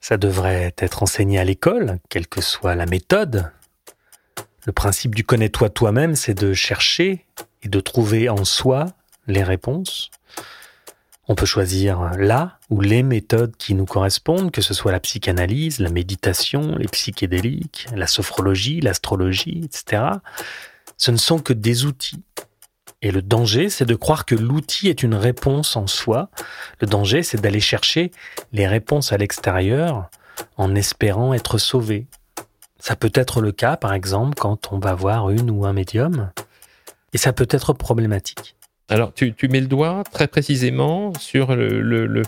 [0.00, 3.52] Ça devrait être enseigné à l'école, quelle que soit la méthode.
[4.66, 7.26] Le principe du connais-toi toi-même, c'est de chercher
[7.62, 8.86] et de trouver en soi
[9.28, 10.10] les réponses.
[11.28, 15.78] On peut choisir la ou les méthodes qui nous correspondent, que ce soit la psychanalyse,
[15.78, 20.06] la méditation, les psychédéliques, la sophrologie, l'astrologie, etc.
[20.96, 22.20] Ce ne sont que des outils
[23.04, 26.30] et le danger, c'est de croire que l'outil est une réponse en soi.
[26.80, 28.10] Le danger, c'est d'aller chercher
[28.54, 30.08] les réponses à l'extérieur
[30.56, 32.06] en espérant être sauvé.
[32.78, 36.30] Ça peut être le cas, par exemple, quand on va voir une ou un médium,
[37.12, 38.56] et ça peut être problématique.
[38.88, 42.22] Alors, tu, mets le doigt très précisément sur le,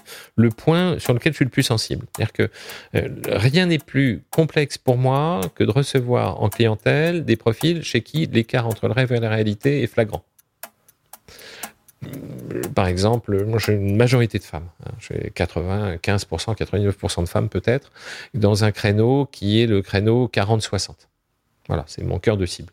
[0.50, 2.04] point sur lequel je suis le plus sensible.
[2.14, 2.50] C'est-à-dire que
[2.94, 8.02] euh, rien n'est plus complexe pour moi que de recevoir en clientèle des profils chez
[8.02, 10.22] qui l'écart entre le rêve et la réalité est flagrant
[12.74, 14.92] par exemple, moi j'ai une majorité de femmes, hein.
[14.98, 17.92] j'ai 95%, 99% de femmes peut-être,
[18.34, 20.90] dans un créneau qui est le créneau 40-60.
[21.68, 22.72] Voilà, c'est mon cœur de cible.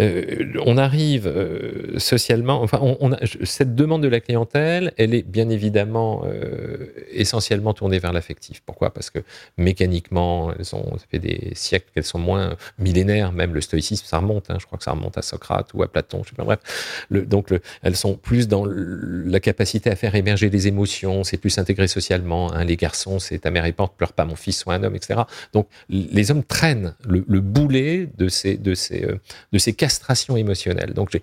[0.00, 5.48] Euh, on arrive euh, socialement, enfin, on, cette demande de la clientèle, elle est bien
[5.48, 8.62] évidemment euh, essentiellement tournée vers l'affectif.
[8.64, 8.92] Pourquoi?
[8.92, 9.20] Parce que
[9.56, 14.18] mécaniquement, elles ont, ça fait des siècles qu'elles sont moins millénaires, même le stoïcisme, ça
[14.18, 16.44] remonte, hein, je crois que ça remonte à Socrate ou à Platon, je sais pas,
[16.44, 16.60] bref.
[17.08, 21.58] Le, donc, elles sont plus dans la capacité à faire émerger des émotions, c'est plus
[21.58, 22.52] intégré socialement.
[22.52, 24.94] Hein, les garçons, c'est ta mère est pente, pleure pas, mon fils soit un homme,
[24.94, 25.20] etc.
[25.52, 29.06] Donc, les hommes traînent le, boulet de ces, de ces,
[29.52, 30.92] de ces castration émotionnelle.
[30.92, 31.18] Donc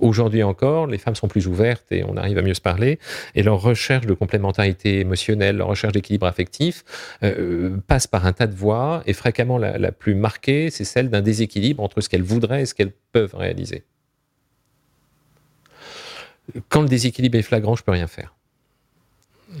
[0.00, 2.98] aujourd'hui encore, les femmes sont plus ouvertes et on arrive à mieux se parler.
[3.34, 6.84] Et leur recherche de complémentarité émotionnelle, leur recherche d'équilibre affectif
[7.22, 9.02] euh, passe par un tas de voies.
[9.04, 12.66] Et fréquemment, la, la plus marquée, c'est celle d'un déséquilibre entre ce qu'elles voudraient et
[12.66, 13.84] ce qu'elles peuvent réaliser.
[16.70, 18.37] Quand le déséquilibre est flagrant, je peux rien faire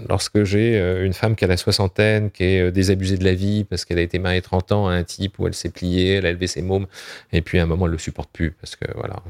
[0.08, 3.34] lorsque j'ai euh, une femme qui a la soixantaine, qui est euh, désabusée de la
[3.34, 6.14] vie parce qu'elle a été mariée 30 ans à un type où elle s'est pliée,
[6.14, 6.86] elle a élevé ses mômes,
[7.32, 9.22] et puis à un moment elle le supporte plus parce que voilà,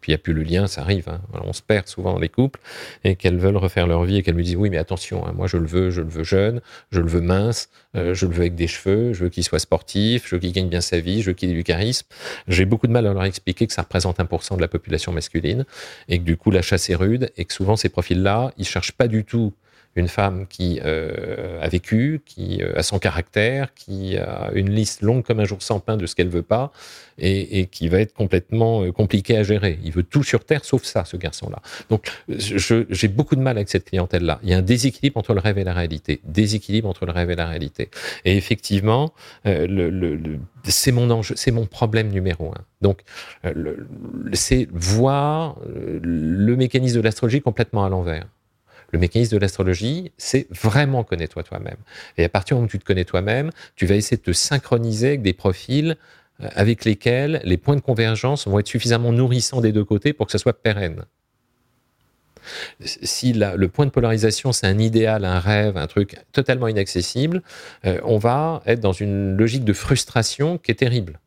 [0.00, 1.08] puis il n'y a plus le lien, ça arrive.
[1.08, 1.20] Hein.
[1.32, 2.60] on se perd souvent dans les couples
[3.04, 5.46] et qu'elles veulent refaire leur vie et qu'elles me disent oui mais attention, hein, moi
[5.46, 8.40] je le veux, je le veux jeune, je le veux mince, euh, je le veux
[8.40, 11.22] avec des cheveux, je veux qu'il soit sportif, je veux qu'il gagne bien sa vie,
[11.22, 12.06] je veux qu'il ait du charisme.
[12.48, 15.64] J'ai beaucoup de mal à leur expliquer que ça représente 1% de la population masculine
[16.08, 18.92] et que du coup la chasse est rude et que souvent ces profils-là, ils cherchent
[18.92, 19.52] pas du tout
[19.96, 25.00] une femme qui euh, a vécu, qui euh, a son caractère, qui a une liste
[25.00, 26.70] longue comme un jour sans pain de ce qu'elle veut pas,
[27.18, 29.78] et, qui va être complètement euh, compliqué à gérer.
[29.82, 31.62] Il veut tout sur Terre sauf ça, ce garçon-là.
[31.88, 34.38] Donc j'ai beaucoup de mal avec cette clientèle-là.
[34.42, 36.20] Il y a un déséquilibre entre le rêve et la réalité.
[36.24, 37.90] Déséquilibre entre le rêve et la réalité.
[38.24, 39.12] Et effectivement,
[39.44, 42.64] le, c'est mon enjeu, c'est mon problème numéro un.
[42.82, 43.02] Donc,
[44.34, 48.26] c'est voir le mécanisme de l'astrologie complètement à l'envers.
[48.92, 51.78] Le mécanisme de l'astrologie, c'est vraiment connais-toi toi-même.
[52.18, 54.32] Et à partir du moment où tu te connais toi-même, tu vas essayer de te
[54.32, 55.96] synchroniser avec des profils
[56.42, 60.26] euh, avec lesquels les points de convergence vont être suffisamment nourrissants des deux côtés pour
[60.26, 61.04] que ça soit pérenne.
[62.80, 67.42] Si le point de polarisation, c'est un idéal, un rêve, un truc totalement inaccessible,
[67.84, 71.18] euh, on va être dans une logique de frustration qui est terrible.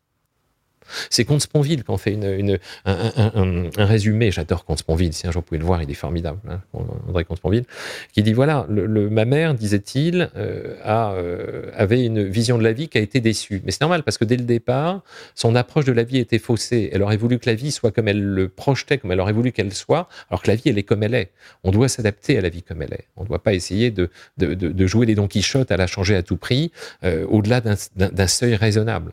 [1.10, 4.30] C'est Comte Sponville qui en fait une, un, résumé.
[4.30, 5.12] J'adore Comte Sponville.
[5.12, 6.38] Si un jour vous pouvez le voir, il est formidable.
[6.48, 6.60] Hein,
[7.08, 7.64] André Comte Sponville,
[8.12, 12.88] qui dit voilà, le, ma mère, disait-il, euh, euh, avait une vision de la vie
[12.88, 13.62] qui a été déçue.
[13.64, 15.02] Mais c'est normal parce que dès le départ,
[15.34, 16.90] son approche de la vie était faussée.
[16.92, 19.52] Elle aurait voulu que la vie soit comme elle le projetait, comme elle aurait voulu
[19.52, 21.30] qu'elle soit, alors que la vie, elle est comme elle est.
[21.64, 23.06] On doit s'adapter à la vie comme elle est.
[23.16, 26.22] On ne doit pas essayer de, de, jouer les Don Quichotte à la changer à
[26.22, 26.72] tout prix,
[27.04, 29.12] euh, au-delà d'un seuil raisonnable.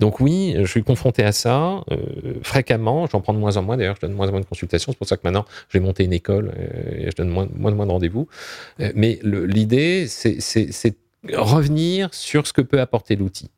[0.00, 3.06] Donc oui, je suis confronté à ça euh, fréquemment.
[3.06, 3.76] J'en prends de moins en moins.
[3.76, 4.92] D'ailleurs, je donne de moins en moins de consultations.
[4.92, 7.72] C'est pour ça que maintenant, j'ai monté une école euh, et je donne moins, moins,
[7.72, 8.28] moins de rendez-vous.
[8.80, 10.96] Euh, mais l'idée, c'est
[11.32, 13.50] revenir sur ce que peut apporter l'outil.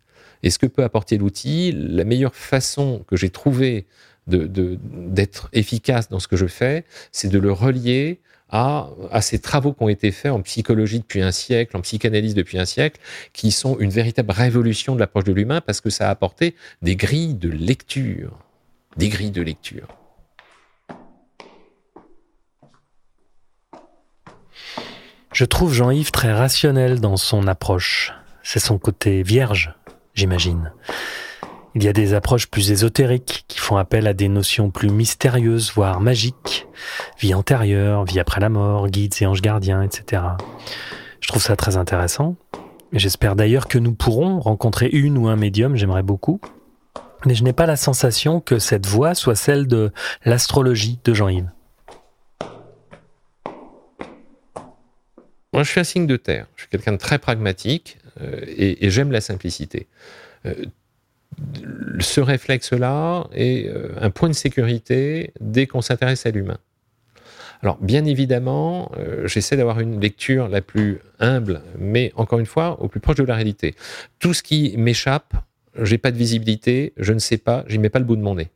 [0.43, 3.87] Et ce que peut apporter l'outil, la meilleure façon que j'ai trouvé
[4.27, 8.21] d'être efficace dans ce que je fais, c'est de le relier
[8.51, 8.89] à,
[9.21, 12.65] ces travaux qui ont été faits en psychologie depuis un siècle, en psychanalyse depuis un
[12.65, 13.01] siècle,
[13.33, 16.97] qui sont une véritable révolution de l'approche de l'humain parce que ça a apporté des
[16.97, 18.39] grilles de lecture.
[18.97, 19.89] Des grilles de lecture.
[25.33, 28.15] Je trouve Jean-Yves très rationnel dans son approche.
[28.43, 29.75] C'est son côté vierge,
[30.15, 30.73] j'imagine.
[31.77, 35.73] Il y a des approches plus ésotériques qui font appel à des notions plus mystérieuses,
[35.75, 36.67] voire magiques.
[37.19, 40.23] Vie antérieure, vie après la mort, guides et anges gardiens, etc.
[41.21, 42.35] Je trouve ça très intéressant.
[42.93, 46.41] J'espère d'ailleurs que nous pourrons rencontrer une ou un médium, j'aimerais beaucoup.
[47.27, 49.93] Mais je n'ai pas la sensation que cette voix soit celle de
[50.25, 51.51] l'astrologie de Jean-Yves.
[55.53, 56.47] Moi, je suis un signe de terre.
[56.57, 59.89] Je suis quelqu'un de très pragmatique euh, et, j'aime la simplicité.
[60.47, 60.55] Euh,
[62.01, 66.59] ce réflexe-là est euh, un point de sécurité dès qu'on s'intéresse à l'humain.
[67.63, 72.81] Alors, bien évidemment, euh, j'essaie d'avoir une lecture la plus humble, mais encore une fois,
[72.81, 73.75] au plus proche de la réalité.
[74.19, 75.35] Tout ce qui m'échappe,
[75.83, 78.35] j'ai pas de visibilité, je ne sais pas, j'y mets pas le bout de mon
[78.35, 78.51] nez.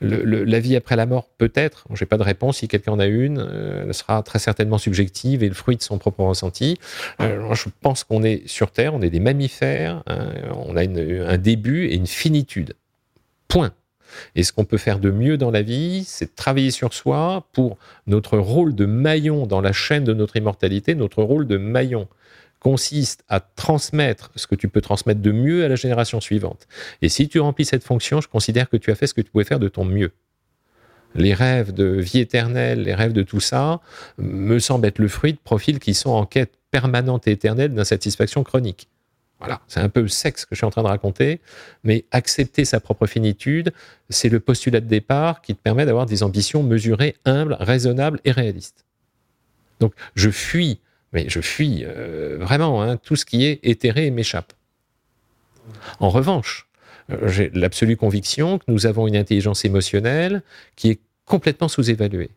[0.00, 1.86] La vie après la mort, peut-être.
[1.94, 2.58] J'ai pas de réponse.
[2.58, 5.82] Si quelqu'un en a une, euh, elle sera très certainement subjective et le fruit de
[5.82, 6.78] son propre ressenti.
[7.20, 10.28] Euh, je pense qu'on est sur Terre, on est des mammifères, hein,
[10.66, 12.74] on a un début et une finitude.
[13.48, 13.72] Point.
[14.36, 17.46] Et ce qu'on peut faire de mieux dans la vie, c'est de travailler sur soi
[17.52, 22.08] pour notre rôle de maillon dans la chaîne de notre immortalité, notre rôle de maillon
[22.64, 26.66] consiste à transmettre ce que tu peux transmettre de mieux à la génération suivante.
[27.02, 29.30] Et si tu remplis cette fonction, je considère que tu as fait ce que tu
[29.30, 30.12] pouvais faire de ton mieux.
[31.14, 33.80] Les rêves de vie éternelle, les rêves de tout ça,
[34.16, 38.42] me semblent être le fruit de profils qui sont en quête permanente et éternelle d'insatisfaction
[38.44, 38.88] chronique.
[39.40, 41.42] Voilà, c'est un peu sexe que je suis en train de raconter,
[41.82, 43.74] mais accepter sa propre finitude,
[44.08, 48.32] c'est le postulat de départ qui te permet d'avoir des ambitions mesurées, humbles, raisonnables et
[48.32, 48.86] réalistes.
[49.80, 50.80] Donc, je fuis
[51.14, 54.52] mais je fuis euh, vraiment, hein, tout ce qui est éthéré m'échappe.
[56.00, 56.66] En revanche,
[57.10, 60.42] euh, j'ai l'absolue conviction que nous avons une intelligence émotionnelle
[60.76, 62.30] qui est complètement sous-évaluée.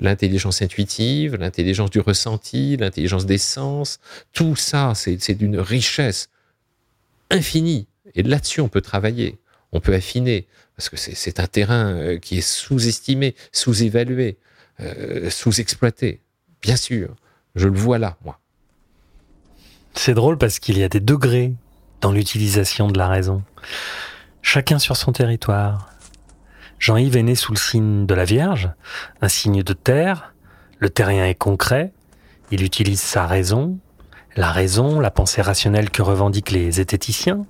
[0.00, 4.00] L'intelligence intuitive, l'intelligence du ressenti, l'intelligence des sens,
[4.32, 6.30] tout ça, c'est d'une richesse
[7.30, 7.86] infinie.
[8.14, 9.38] Et là-dessus, on peut travailler,
[9.72, 14.36] on peut affiner, parce que c'est un terrain euh, qui est sous-estimé, sous-évalué,
[15.28, 16.20] sous-exploité,
[16.62, 17.14] bien sûr.
[17.54, 18.38] Je le vois là, moi.
[19.94, 21.52] C'est drôle parce qu'il y a des degrés
[22.00, 23.42] dans l'utilisation de la raison.
[24.42, 25.90] Chacun sur son territoire.
[26.78, 28.70] Jean-Yves est né sous le signe de la Vierge,
[29.20, 30.34] un signe de terre.
[30.78, 31.92] Le terrien est concret.
[32.50, 33.78] Il utilise sa raison,
[34.36, 37.44] la raison, la pensée rationnelle que revendiquent les zététiciens.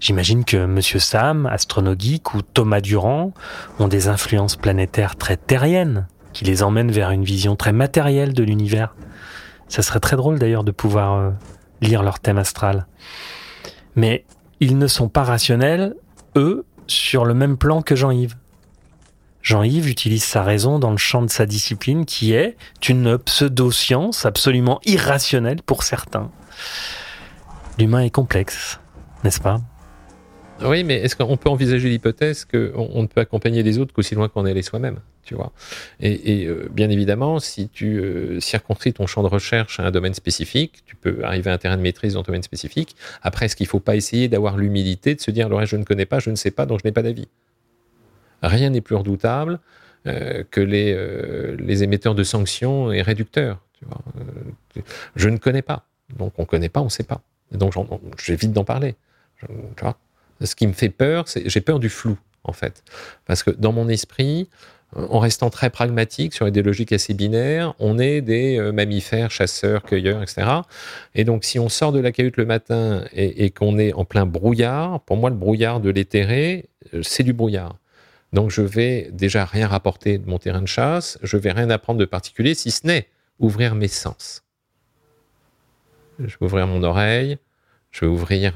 [0.00, 3.32] J'imagine que Monsieur Sam, astronogeek ou Thomas Durand
[3.78, 8.42] ont des influences planétaires très terriennes qui les emmènent vers une vision très matérielle de
[8.42, 8.94] l'univers.
[9.68, 11.30] Ça serait très drôle d'ailleurs de pouvoir euh,
[11.80, 12.86] lire leur thème astral.
[13.94, 14.24] Mais
[14.60, 15.94] ils ne sont pas rationnels,
[16.36, 18.36] eux, sur le même plan que Jean-Yves.
[19.42, 22.56] Jean-Yves utilise sa raison dans le champ de sa discipline qui est
[22.88, 26.30] une pseudo-science absolument irrationnelle pour certains.
[27.78, 28.80] L'humain est complexe,
[29.22, 29.60] n'est-ce pas?
[30.64, 34.28] Oui, mais est-ce qu'on peut envisager l'hypothèse qu'on ne peut accompagner les autres qu'aussi loin
[34.28, 35.52] qu'on est allé soi-même tu vois?
[36.00, 40.14] Et, euh, bien évidemment, si tu euh, circonscris ton champ de recherche à un domaine
[40.14, 42.96] spécifique, tu peux arriver à un terrain de maîtrise dans un domaine spécifique.
[43.22, 45.76] Après, est-ce qu'il ne faut pas essayer d'avoir l'humilité de se dire, le reste, je
[45.76, 47.28] ne connais pas, je ne sais pas, donc je n'ai pas d'avis?
[48.42, 49.58] Rien n'est plus redoutable
[50.06, 50.96] euh, que les,
[51.58, 53.60] les, émetteurs de sanctions et réducteurs.
[55.16, 55.86] Je ne connais pas.
[56.16, 57.20] Donc on ne connaît pas, on ne sait pas.
[57.50, 57.74] Donc
[58.22, 58.94] j'évite d'en parler.
[59.40, 59.98] tu vois?
[60.42, 62.82] Ce qui me fait peur, c'est j'ai peur du flou, en fait.
[63.24, 64.48] Parce que dans mon esprit,
[64.94, 69.82] en restant très pragmatique sur des logiques assez binaires, on est des euh, mammifères, chasseurs,
[69.82, 70.46] cueilleurs, etc.
[71.14, 74.26] Et donc, si on sort de la cahute le matin et, qu'on est en plein
[74.26, 77.76] brouillard, pour moi, le brouillard de l'éthéré, euh, c'est du brouillard.
[78.32, 81.98] Donc, je vais déjà rien rapporter de mon terrain de chasse, je vais rien apprendre
[81.98, 83.08] de particulier, si ce n'est
[83.38, 84.44] ouvrir mes sens.
[86.18, 87.38] Je vais ouvrir mon oreille,
[87.96, 88.52] je vais ouvrir,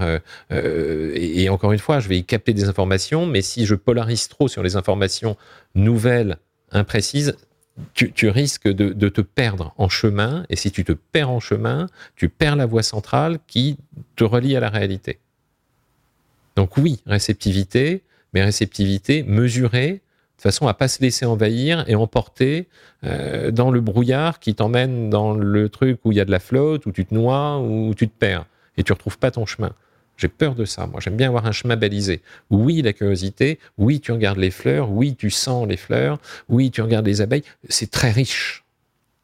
[0.52, 4.28] euh, et, encore une fois, je vais y capter des informations, mais si je polarise
[4.28, 5.36] trop sur les informations
[5.74, 6.36] nouvelles,
[6.72, 7.36] imprécises,
[7.94, 11.86] tu, risques de, te perdre en chemin, et si tu te perds en chemin,
[12.16, 13.78] tu perds la voie centrale qui
[14.16, 15.18] te relie à la réalité.
[16.56, 18.02] Donc oui, réceptivité,
[18.34, 20.02] mais réceptivité mesurée,
[20.36, 22.68] de façon à pas se laisser envahir et emporter
[23.04, 26.40] euh, dans le brouillard qui t'emmène dans le truc où il y a de la
[26.40, 28.44] flotte, où tu te noies, où tu te perds
[28.76, 29.72] et tu retrouves pas ton chemin.
[30.20, 30.86] J'ai peur de ça.
[30.86, 32.20] Moi, j'aime bien avoir un chemin balisé.
[32.50, 33.58] Oui, la curiosité.
[33.78, 34.90] Oui, tu regardes les fleurs.
[34.90, 36.18] Oui, tu sens les fleurs.
[36.50, 37.42] Oui, tu regardes les abeilles.
[37.70, 38.64] C'est très riche.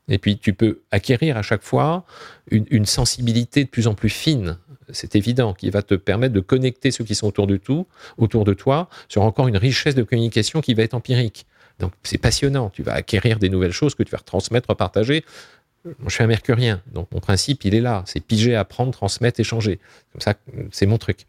[0.09, 2.07] Et puis, tu peux acquérir à chaque fois
[2.51, 4.57] une, sensibilité de plus en plus fine.
[4.91, 7.87] C'est évident, qui va te permettre de connecter ceux qui sont autour de tout,
[8.17, 11.45] autour de toi, sur encore une richesse de communication qui va être empirique.
[11.79, 12.71] Donc, c'est passionnant.
[12.71, 15.25] Tu vas acquérir des nouvelles choses que tu vas retransmettre, partager
[16.07, 18.03] je suis un mercurien, donc mon principe, il est là.
[18.07, 19.79] C'est piger, apprendre, transmettre, échanger.
[20.13, 20.35] Comme ça,
[20.71, 21.27] c'est mon truc.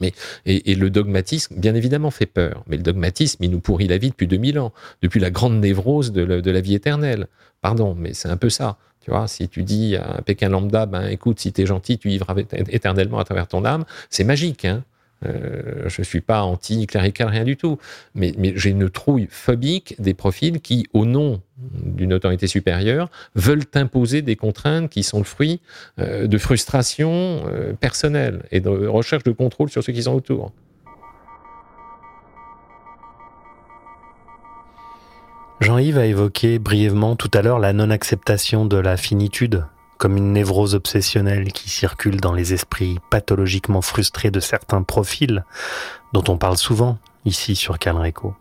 [0.00, 0.12] Mais,
[0.44, 2.64] et, le dogmatisme, bien évidemment, fait peur.
[2.66, 6.12] Mais le dogmatisme, il nous pourrit la vie depuis 2000 ans, depuis la grande névrose
[6.12, 7.28] de, la vie éternelle.
[7.62, 8.76] Pardon, mais c'est un peu ça.
[9.00, 12.08] Tu vois, si tu dis à un Pékin lambda, ben écoute, si tu gentil, tu
[12.08, 12.34] vivras
[12.68, 14.84] éternellement à travers ton âme, c'est magique, hein
[15.26, 17.78] euh, je ne suis pas anti-clérical, rien du tout.
[18.14, 24.22] Mais, j'ai une trouille phobique des profils qui, au nom d'une autorité supérieure, veulent imposer
[24.22, 25.60] des contraintes qui sont le fruit
[25.98, 30.52] euh, de frustration euh, personnelle et de recherche de contrôle sur ceux qui sont autour.
[35.60, 39.64] Jean-Yves a évoqué brièvement tout à l'heure la non-acceptation de la finitude
[39.98, 45.44] comme une névrose obsessionnelle qui circule dans les esprits pathologiquement frustrés de certains profils
[46.12, 48.34] dont on parle souvent ici sur Calreco.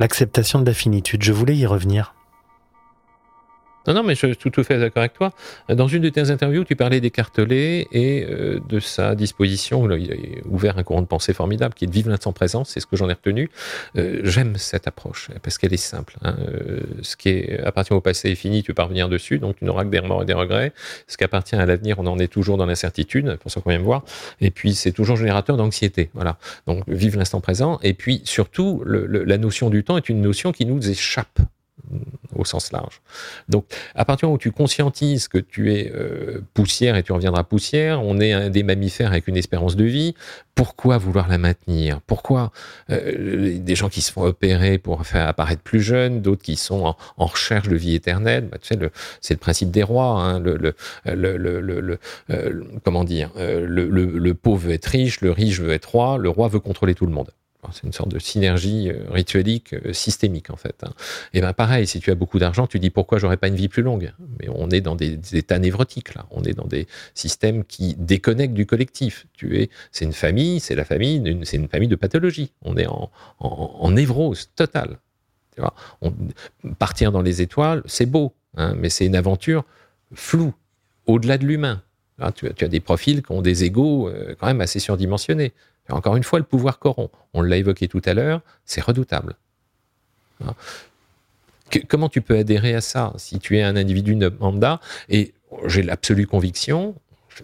[0.00, 2.14] L'acceptation de la finitude, je voulais y revenir.
[3.86, 5.32] Non, non, mais je suis tout à fait d'accord avec toi.
[5.68, 9.90] Dans une de tes interviews, tu parlais d'Écartelé et euh, de sa disposition.
[9.94, 10.16] il a
[10.48, 12.64] ouvert un courant de pensée formidable qui est de vivre l'instant présent.
[12.64, 13.50] C'est ce que j'en ai retenu.
[13.96, 16.16] Euh, j'aime cette approche parce qu'elle est simple.
[16.22, 16.36] Hein.
[16.48, 19.56] Euh, ce qui est, appartient au passé est fini, tu peux pas revenir dessus, donc
[19.56, 20.72] tu n'auras que des remords et des regrets.
[21.06, 23.78] Ce qui appartient à l'avenir, on en est toujours dans l'incertitude, pour ça qu'on vient
[23.78, 24.04] me voir.
[24.40, 26.10] Et puis, c'est toujours générateur d'anxiété.
[26.14, 26.38] Voilà.
[26.66, 27.78] Donc, vivre l'instant présent.
[27.82, 31.40] Et puis, surtout, la notion du temps est une notion qui nous échappe
[32.34, 33.00] au sens large.
[33.48, 38.02] Donc, à partir où tu conscientises que tu es euh, poussière et tu reviendras poussière,
[38.02, 40.14] on est un des mammifères avec une espérance de vie,
[40.54, 42.00] pourquoi vouloir la maintenir?
[42.06, 42.52] Pourquoi
[42.90, 46.94] euh, des gens qui se font opérer pour faire apparaître plus jeunes, d'autres qui sont
[47.16, 48.48] en, recherche de vie éternelle?
[48.50, 50.22] Bah, Tu sais, c'est le principe des rois.
[50.22, 50.42] Hein,
[51.06, 56.48] euh, comment dire le pauvre veut être riche, le riche veut être roi, le roi
[56.48, 57.30] veut contrôler tout le monde.
[57.72, 60.76] C'est une sorte de synergie euh, rituelique euh, systémique en fait.
[60.82, 60.92] Hein.
[61.32, 63.68] Et ben pareil, si tu as beaucoup d'argent, tu dis pourquoi j'aurais pas une vie
[63.68, 64.12] plus longue?
[64.40, 66.26] Mais on est dans des, états névrotiques là.
[66.30, 69.26] On est dans des systèmes qui déconnectent du collectif.
[69.32, 72.52] Tu es, c'est une famille, c'est la famille, c'est une famille de pathologie.
[72.62, 74.98] On est en, névrose totale.
[75.56, 75.74] Vois?
[76.78, 79.64] Partir dans les étoiles, c'est beau, hein, mais c'est une aventure
[80.14, 80.52] floue,
[81.06, 81.82] au-delà de l'humain.
[82.36, 85.52] Tu, tu, as des profils qui ont des égaux euh, quand même assez surdimensionnés.
[85.90, 87.10] Encore une fois, le pouvoir corrompt.
[87.34, 89.36] On l'a évoqué tout à l'heure, c'est redoutable.
[90.44, 90.54] Hein.
[91.88, 94.80] comment tu peux adhérer à ça si tu es un individu lambda?
[95.08, 95.34] Et
[95.66, 96.94] j'ai l'absolue conviction,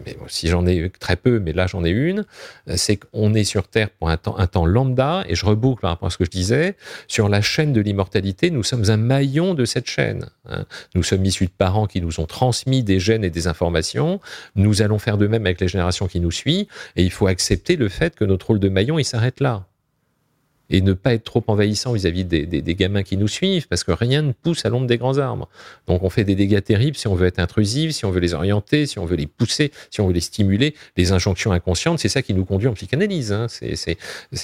[0.04, 2.24] mais si j'en ai très peu, mais là j'en ai une,
[2.68, 5.80] euh, c'est qu'on est sur Terre pour un temps, un temps lambda, et je reboucle
[5.80, 6.76] par rapport à ce que je disais,
[7.08, 10.26] sur la chaîne de l'immortalité, nous sommes un maillon de cette chaîne.
[10.48, 10.64] Hein.
[10.94, 14.20] Nous sommes issus de parents qui nous ont transmis des gènes et des informations,
[14.54, 16.66] nous allons faire de même avec les générations qui nous suivent,
[16.96, 19.66] et il faut accepter le fait que notre rôle de maillon, il s'arrête là
[20.70, 23.92] et ne pas être trop envahissant vis-à-vis des, des, gamins qui nous suivent, parce que
[23.92, 25.48] rien ne pousse à l'ombre des grands arbres.
[25.86, 28.34] Donc on fait des dégâts terribles si on veut être intrusif, si on veut les
[28.34, 30.74] orienter, si on veut les pousser, si on veut les stimuler.
[30.96, 33.32] Les injonctions inconscientes, c'est ça qui nous conduit en psychanalyse.
[33.32, 33.46] Hein.
[33.48, 33.96] C'est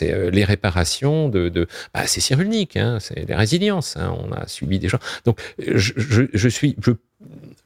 [0.03, 1.49] euh, les réparations de...
[1.49, 2.99] de bah, c'est cyrulnique, hein.
[3.01, 3.97] c'est les résiliences.
[3.97, 4.17] Hein.
[4.19, 4.99] On a subi des gens.
[5.25, 6.77] Donc je, je, je suis...
[6.83, 6.93] Je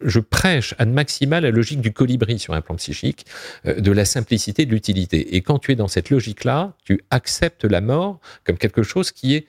[0.01, 3.27] je prêche ad maxima la logique du colibri sur un plan psychique,
[3.67, 5.37] euh, de la simplicité, de l'utilité.
[5.37, 9.35] Et quand tu es dans cette logique-là, tu acceptes la mort comme quelque chose qui
[9.35, 9.47] est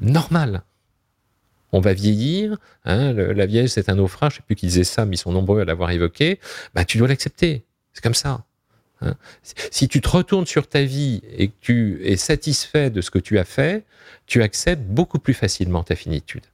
[0.00, 0.62] normal.
[1.72, 5.06] On va vieillir, hein, la vieillesse c'est un naufrage, je sais plus qu'ils disaient ça,
[5.06, 6.40] mais ils sont nombreux à l'avoir évoqué,
[6.74, 8.44] bah, tu dois l'accepter, c'est comme ça.
[9.02, 9.14] Hein.
[9.70, 13.20] Si tu te retournes sur ta vie et que tu es satisfait de ce que
[13.20, 13.84] tu as fait,
[14.26, 16.44] tu acceptes beaucoup plus facilement ta finitude.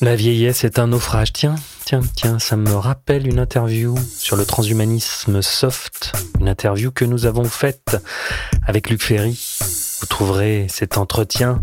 [0.00, 1.32] La vieillesse est un naufrage.
[1.32, 7.04] Tiens, tiens, tiens, ça me rappelle une interview sur le transhumanisme soft, une interview que
[7.04, 7.96] nous avons faite
[8.66, 9.40] avec Luc Ferry.
[10.00, 11.62] Vous trouverez cet entretien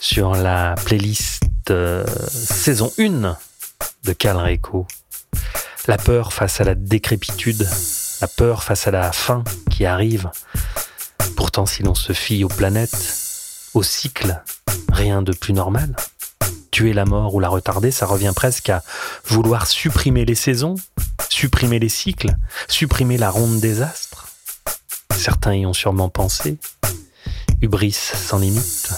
[0.00, 3.36] sur la playlist euh, saison 1
[4.04, 4.88] de Calreco.
[5.86, 7.68] La peur face à la décrépitude,
[8.20, 10.30] la peur face à la fin qui arrive.
[11.36, 13.14] Pourtant, si l'on se fie aux planètes,
[13.72, 14.42] au cycle,
[14.90, 15.94] rien de plus normal
[16.70, 18.82] tuer la mort ou la retarder, ça revient presque à
[19.24, 20.74] vouloir supprimer les saisons,
[21.28, 22.34] supprimer les cycles,
[22.68, 24.28] supprimer la ronde des astres.
[25.10, 26.58] Certains y ont sûrement pensé.
[27.60, 28.90] Hubris sans limite.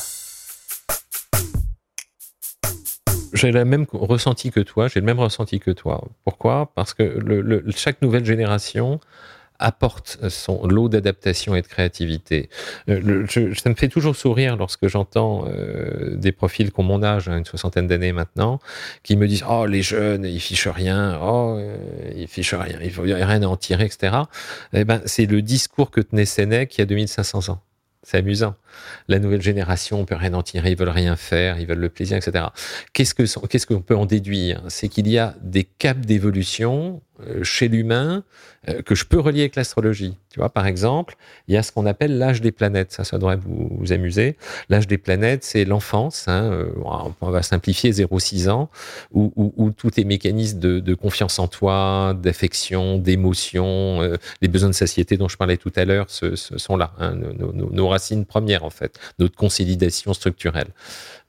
[3.34, 6.02] J'ai le même ressenti que toi, j'ai le même ressenti que toi.
[6.24, 6.70] Pourquoi?
[6.74, 7.20] Parce que
[7.76, 9.00] chaque nouvelle génération
[9.58, 12.48] apporte son lot d'adaptation et de créativité.
[12.88, 17.28] Euh, ça me fait toujours sourire lorsque j'entends euh, des profils qui ont mon âge,
[17.28, 18.58] hein, une soixantaine d'années maintenant,
[19.02, 21.76] qui me disent Oh, les jeunes, ils fichent rien, oh, euh,
[22.16, 24.16] ils fichent rien, il faut rien à en tirer, etc.
[24.72, 27.60] Eh ben, c'est le discours que tenait Sénèque il y a 2500 ans.
[28.04, 28.54] C'est amusant.
[29.08, 31.88] La nouvelle génération, on peut rien en tirer, ils veulent rien faire, ils veulent le
[31.88, 32.46] plaisir, etc.
[32.92, 34.62] Qu'est-ce que qu'est-ce qu'on peut en déduire?
[34.68, 37.00] C'est qu'il y a des caps d'évolution
[37.42, 38.24] chez l'humain
[38.68, 40.16] euh, que je peux relier avec l'astrologie.
[40.30, 41.16] Tu vois, par exemple,
[41.48, 42.92] il y a ce qu'on appelle l'âge des planètes.
[42.92, 44.36] Ça, ça devrait vous, vous amuser.
[44.68, 46.28] L'âge des planètes, c'est l'enfance.
[46.28, 46.70] Hein, euh,
[47.20, 48.70] on va simplifier 0-6 ans,
[49.12, 54.00] où, où, où, tous tes mécanismes de, de confiance en toi, d'affection, d'émotion,
[54.40, 56.92] les besoins de satiété dont je parlais tout à l'heure, ce, sont là.
[56.98, 60.68] Hein, nos, nos, nos, racines premières, en fait, notre consolidation structurelle,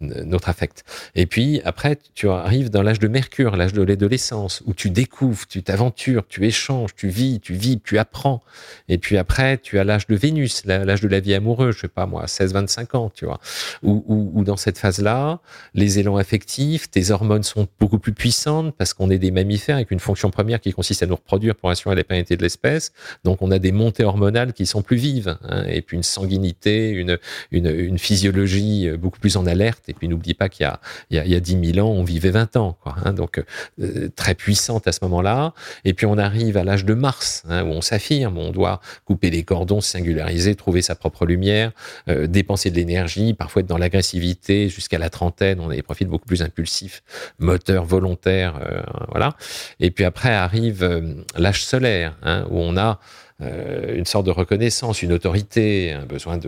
[0.01, 0.83] notre affect.
[1.15, 5.47] Et puis, après, tu arrives dans l'âge de Mercure, l'âge de l'adolescence, où tu découvres,
[5.47, 8.41] tu t'avances aventures, tu échanges, tu vis, tu vis, tu apprends.
[8.89, 11.87] Et puis après, tu as l'âge de Vénus, l'âge de la vie amoureuse, je sais
[11.87, 13.39] pas moi, 16-25 ans, tu vois.
[13.83, 15.39] Où, dans cette phase-là,
[15.73, 19.91] les élans affectifs, tes hormones sont beaucoup plus puissantes parce qu'on est des mammifères avec
[19.91, 22.91] une fonction première qui consiste à nous reproduire pour assurer la pérennité de l'espèce.
[23.23, 26.89] Donc on a des montées hormonales qui sont plus vives, hein, et puis une sanguinité,
[26.89, 27.19] une,
[27.51, 29.84] une, une, physiologie beaucoup plus en alerte.
[29.87, 30.79] Et puis n'oublie pas qu'il y a,
[31.09, 32.95] il y a, il y a 10 000 ans, on vivait 20 ans, quoi.
[33.03, 33.41] Hein, donc
[33.81, 35.53] euh, très puissante à ce moment-là.
[35.83, 39.29] Et puis on arrive à l'âge de Mars, hein, où on s'affirme, on doit couper
[39.29, 41.71] les cordons, singulariser, trouver sa propre lumière,
[42.09, 45.59] euh, dépenser de l'énergie, parfois être dans l'agressivité jusqu'à la trentaine.
[45.59, 47.03] On a des profils beaucoup plus impulsifs,
[47.39, 49.35] moteurs, volontaires, euh, voilà.
[49.79, 52.99] Et puis après arrive l'âge solaire, hein, où on a
[53.41, 56.39] euh, une sorte de reconnaissance, une autorité, un besoin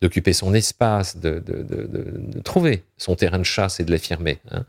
[0.00, 4.38] d'occuper son espace, de, de, de, trouver son terrain de chasse et de l'affirmer.
[4.52, 4.64] Hein.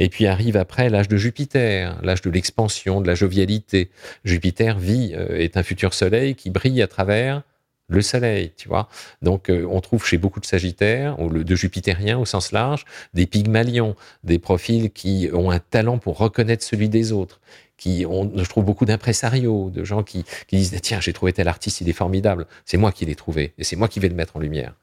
[0.00, 3.90] Et puis arrive après l'âge de Jupiter, l'âge de l'expansion, de la jovialité.
[4.24, 7.42] Jupiter vit, euh, est un futur soleil qui brille à travers
[7.90, 8.88] le soleil, tu vois.
[9.20, 13.26] Donc, euh, on trouve chez beaucoup de Sagittaires, ou de Jupitériens au sens large, des
[13.26, 17.40] Pygmalions, des profils qui ont un talent pour reconnaître celui des autres,
[17.80, 21.80] qui ont, je trouve beaucoup d'impresarios, de gens qui, disent tiens, j'ai trouvé tel artiste,
[21.80, 24.36] il est formidable, c'est moi qui l'ai trouvé, et c'est moi qui vais le mettre
[24.36, 24.74] en lumière.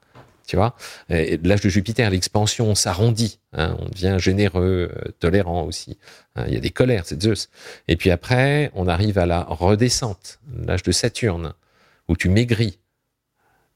[0.48, 0.74] Tu vois,
[1.08, 5.98] l'âge de Jupiter, l'expansion s'arrondit, hein, on devient généreux, euh, tolérant aussi.
[6.36, 7.50] Hein, il y a des colères, c'est Zeus.
[7.86, 11.52] Et puis après, on arrive à la redescente, l'âge de Saturne,
[12.08, 12.78] où tu maigris,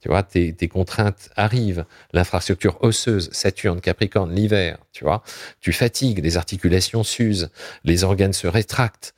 [0.03, 5.23] tu vois, tes, contraintes arrivent, l'infrastructure osseuse, Saturne, Capricorne, l'hiver, tu vois,
[5.61, 7.51] tu fatigues, les articulations s'usent,
[7.85, 9.15] les organes se rétractent,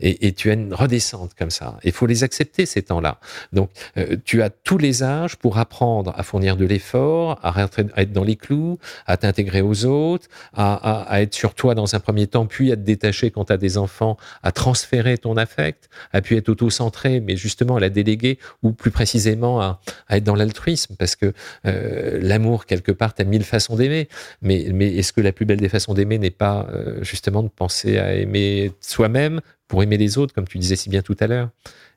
[0.00, 1.78] et, tu as une redescente comme ça.
[1.82, 3.18] Il faut les accepter ces temps-là.
[3.52, 7.66] Donc, euh, tu as tous les âges pour apprendre à fournir de l'effort, à,
[7.96, 10.74] être dans les clous, à t'intégrer aux autres, à,
[11.10, 13.56] à, être sur toi dans un premier temps, puis à te détacher quand tu as
[13.56, 18.38] des enfants, à transférer ton affect, à puis être auto-centré, mais justement à la déléguer,
[18.62, 21.32] ou plus précisément à, à dans l'altruisme, parce que
[21.66, 24.08] euh, l'amour, quelque part, t'as mille façons d'aimer.
[24.42, 27.48] Mais, mais est-ce que la plus belle des façons d'aimer n'est pas euh, justement de
[27.48, 31.26] penser à aimer soi-même pour aimer les autres, comme tu disais si bien tout à
[31.26, 31.50] l'heure?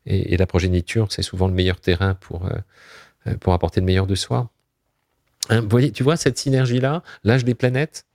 [0.05, 4.15] Et, la progéniture, c'est souvent le meilleur terrain pour, euh, pour apporter le meilleur de
[4.15, 4.49] soi.
[5.49, 8.05] Hein, tu vois cette synergie-là, l'âge des planètes?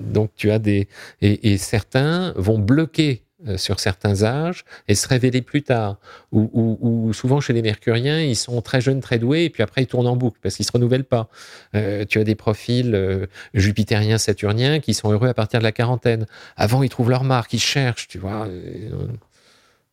[0.00, 0.88] Donc tu as des
[1.20, 3.22] et certains vont bloquer
[3.56, 5.96] sur certains âges et se révéler plus tard.
[6.32, 9.86] Ou, souvent chez les Mercuriens, ils sont très jeunes, très doués, et puis après ils
[9.86, 11.28] tournent en boucle parce qu'ils se renouvellent pas.
[11.74, 15.72] Euh, tu as des profils euh, jupitériens, saturniens qui sont heureux à partir de la
[15.72, 16.26] quarantaine.
[16.56, 18.48] Avant, ils trouvent leur marque, ils cherchent, tu vois.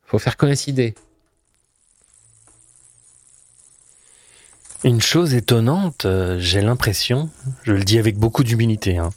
[0.05, 0.95] Faut faire coïncider.
[4.83, 7.29] Une chose étonnante, j'ai l'impression,
[7.63, 9.09] je le dis avec beaucoup d'humilité, hein,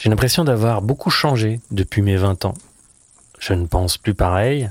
[0.00, 2.54] j'ai l'impression d'avoir beaucoup changé depuis mes 20 ans
[3.40, 4.70] je ne pense plus pareil.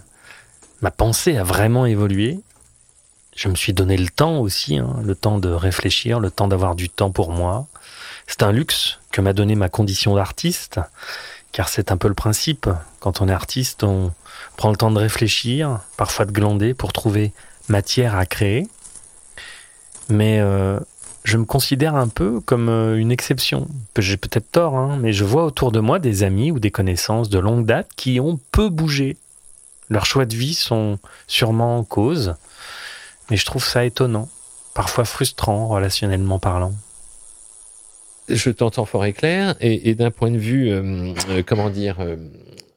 [0.82, 2.39] Ma pensée a vraiment évolué.
[3.36, 6.76] Je me suis donné le temps aussi, hein, le temps de réfléchir, le temps d'avoir
[6.76, 7.67] du temps pour moi.
[8.28, 10.80] C'est un luxe que m'a donné ma condition d'artiste,
[11.51, 12.70] car c'est un peu le principe.
[12.99, 14.13] Quand on est artiste, on
[14.55, 17.34] prend le temps de réfléchir, parfois de glander pour trouver
[17.70, 18.67] matière à créer.
[20.09, 20.80] Mais euh,
[21.24, 23.67] je me considère un peu comme euh, une exception.
[23.97, 27.30] J'ai peut-être tort, hein, mais je vois autour de moi des amis ou des connaissances
[27.30, 29.17] de longue date qui ont peu bougé.
[29.89, 32.36] Leurs choix de vie sont sûrement en cause,
[33.30, 34.30] mais je trouve ça étonnant,
[34.74, 36.74] parfois frustrant relationnellement parlant.
[38.30, 41.97] Je t'entends fort et clair, et, d'un point de vue, euh, euh, comment dire,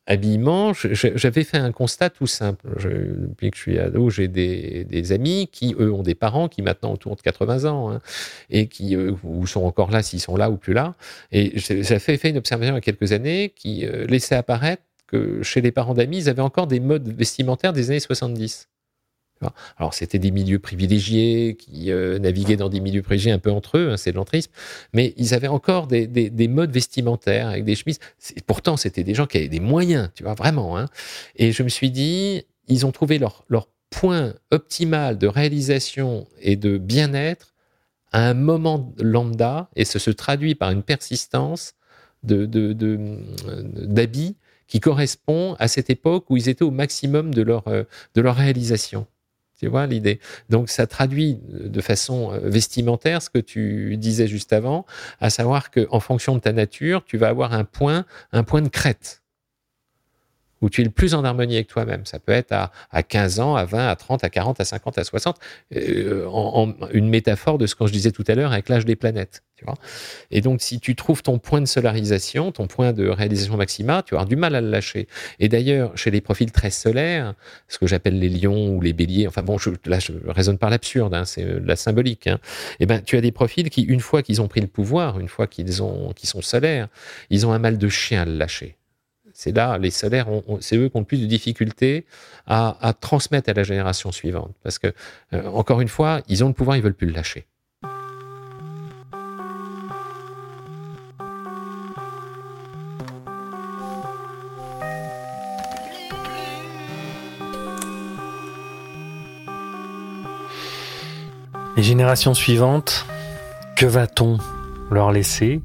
[0.06, 2.66] habillement, j'avais fait un constat tout simple.
[2.76, 6.92] depuis que je suis ado, j'ai des, amis qui, eux, ont des parents qui maintenant
[6.92, 8.00] autour de 80 ans hein,
[8.50, 10.94] et qui ou sont encore là, s'ils sont là ou plus là.
[11.30, 15.42] Et j'avais fait une observation il y a quelques années qui euh, laissait apparaître que
[15.42, 18.68] chez les parents d'amis, ils avaient encore des modes vestimentaires des années 70.
[19.76, 23.78] Alors, c'était des milieux privilégiés qui euh, naviguaient dans des milieux privilégiés un peu entre
[23.78, 24.50] eux, hein, c'est de l'entrisme,
[24.92, 27.98] mais ils avaient encore des, modes vestimentaires avec des chemises.
[28.46, 30.78] Pourtant, c'était des gens qui avaient des moyens, tu vois, vraiment.
[30.78, 30.86] Hein.
[31.36, 33.44] Et je me suis dit, ils ont trouvé leur,
[33.90, 37.52] point optimal de réalisation et de bien-être
[38.10, 41.74] à un moment lambda, et ça se traduit par une persistance
[42.22, 44.36] d'habits
[44.72, 47.84] qui correspond à cette époque où ils étaient au maximum de leur, euh,
[48.14, 49.06] de leur réalisation.
[49.62, 50.18] Tu vois l'idée.
[50.50, 54.84] Donc ça traduit de façon euh, vestimentaire ce que tu disais juste avant,
[55.20, 58.60] à savoir que en fonction de ta nature, tu vas avoir un point, un point
[58.60, 59.21] de crête
[60.62, 62.06] où tu es le plus en harmonie avec toi-même.
[62.06, 65.04] Ça peut être à, 15 ans, à 20, à 30, à 40, à 50, à
[65.04, 65.36] 60.
[65.76, 68.96] Euh, en, une métaphore de ce que je disais tout à l'heure avec l'âge des
[68.96, 69.42] planètes.
[69.56, 69.74] Tu vois
[70.30, 74.14] et donc, si tu trouves ton point de solarisation, ton point de réalisation maxima, tu
[74.14, 75.08] avoir du mal à le lâcher.
[75.40, 77.34] Et d'ailleurs, chez les profils très solaires,
[77.68, 80.70] ce que j'appelle les lions ou les béliers, enfin bon, je, là, je raisonne par
[80.70, 82.26] l'absurde, hein, c'est la symbolique.
[82.28, 82.38] Hein,
[82.80, 85.18] et eh ben, tu as des profils qui, une fois qu'ils ont pris le pouvoir,
[85.20, 86.88] une fois qu'ils ont, qu'ils sont solaires,
[87.30, 88.76] ils ont un mal de chien à le lâcher.
[89.34, 90.26] C'est là, les solaires,
[90.60, 92.06] c'est eux qui ont le plus de difficultés
[92.46, 94.54] à, transmettre à la génération suivante.
[94.62, 94.92] Parce que,
[95.32, 97.46] euh, encore une fois, ils ont le pouvoir, ils veulent plus le lâcher.
[111.76, 113.06] Les générations suivantes,
[113.76, 114.38] que va-t-on
[114.90, 115.62] leur laisser?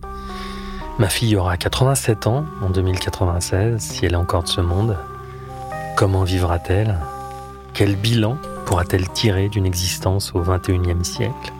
[0.99, 4.97] Ma fille aura 87 ans en 2096, si elle est encore de ce monde.
[5.95, 6.97] Comment vivra-t-elle?
[7.75, 11.53] Quel bilan pourra-t-elle tirer d'une existence au 21e siècle?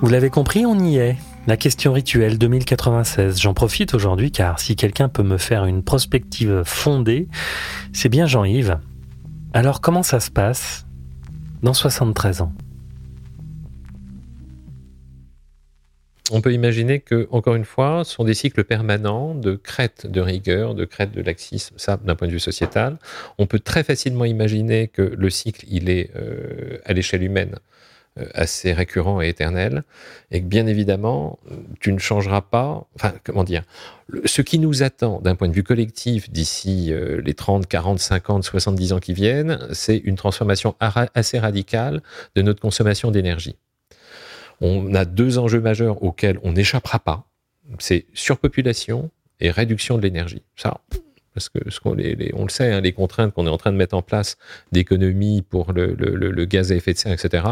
[0.00, 1.16] Vous l'avez compris, on y est.
[1.46, 3.40] La question rituelle 2096.
[3.40, 7.28] J'en profite aujourd'hui car si quelqu'un peut me faire une prospective fondée,
[7.92, 8.80] c'est bien Jean-Yves.
[9.52, 10.84] Alors comment ça se passe
[11.62, 12.52] dans 73 ans?
[16.30, 20.20] On peut imaginer que, encore une fois, ce sont des cycles permanents de crête de
[20.20, 22.96] rigueur, de crête de laxisme, ça d'un point de vue sociétal.
[23.36, 27.56] On peut très facilement imaginer que le cycle, il est euh, à l'échelle humaine
[28.18, 29.82] euh, assez récurrent et éternel,
[30.30, 31.38] et que bien évidemment,
[31.80, 33.64] tu ne changeras pas, enfin, comment dire,
[34.24, 38.44] ce qui nous attend d'un point de vue collectif d'ici euh, les 30, 40, 50,
[38.44, 42.02] 70 ans qui viennent, c'est une transformation assez radicale
[42.34, 43.56] de notre consommation d'énergie
[44.64, 47.26] on a deux enjeux majeurs auxquels on n'échappera pas.
[47.78, 49.10] C'est surpopulation
[49.40, 50.42] et réduction de l'énergie.
[50.56, 50.80] Ça,
[51.34, 51.96] parce que ce qu'on
[52.34, 54.36] on le sait, hein, les contraintes qu'on est en train de mettre en place
[54.72, 57.44] d'économie pour le, gaz à effet de serre, etc.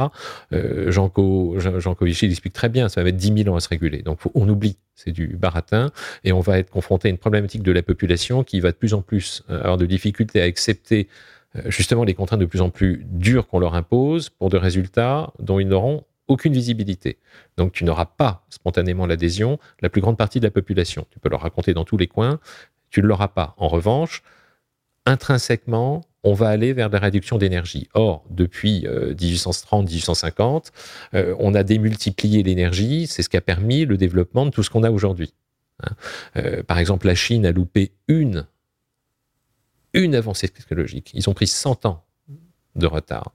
[0.53, 1.13] Euh, Jean,
[1.59, 4.03] Jean, l'explique très bien, ça va mettre 10 000 ans à se réguler.
[4.03, 5.91] Donc on oublie, c'est du baratin,
[6.25, 8.95] et on va être confronté à une problématique de la population qui va de plus
[8.95, 11.09] en plus euh, avoir de difficultés à accepter
[11.57, 15.33] euh, justement les contraintes de plus en plus dures qu'on leur impose pour de résultats
[15.41, 17.19] dont ils n'auront aucune visibilité.
[17.57, 21.07] Donc tu n'auras pas spontanément l'adhésion la plus grande partie de la population.
[21.11, 22.41] Tu peux leur raconter dans tous les coins,
[22.91, 23.55] tu ne l'auras pas.
[23.59, 24.23] En revanche,
[25.07, 27.89] intrinsèquement, on va aller vers la réduction d'énergie.
[27.95, 30.69] Or, depuis 1830-1850,
[31.15, 34.63] euh, euh, on a démultiplié l'énergie, c'est ce qui a permis le développement de tout
[34.63, 35.35] ce qu'on a aujourd'hui.
[35.83, 35.91] Hein.
[36.37, 38.47] Euh, par exemple, la Chine a loupé une,
[40.15, 41.11] avancée technologique.
[41.15, 42.05] Ils ont pris 100 ans
[42.77, 43.33] de retard.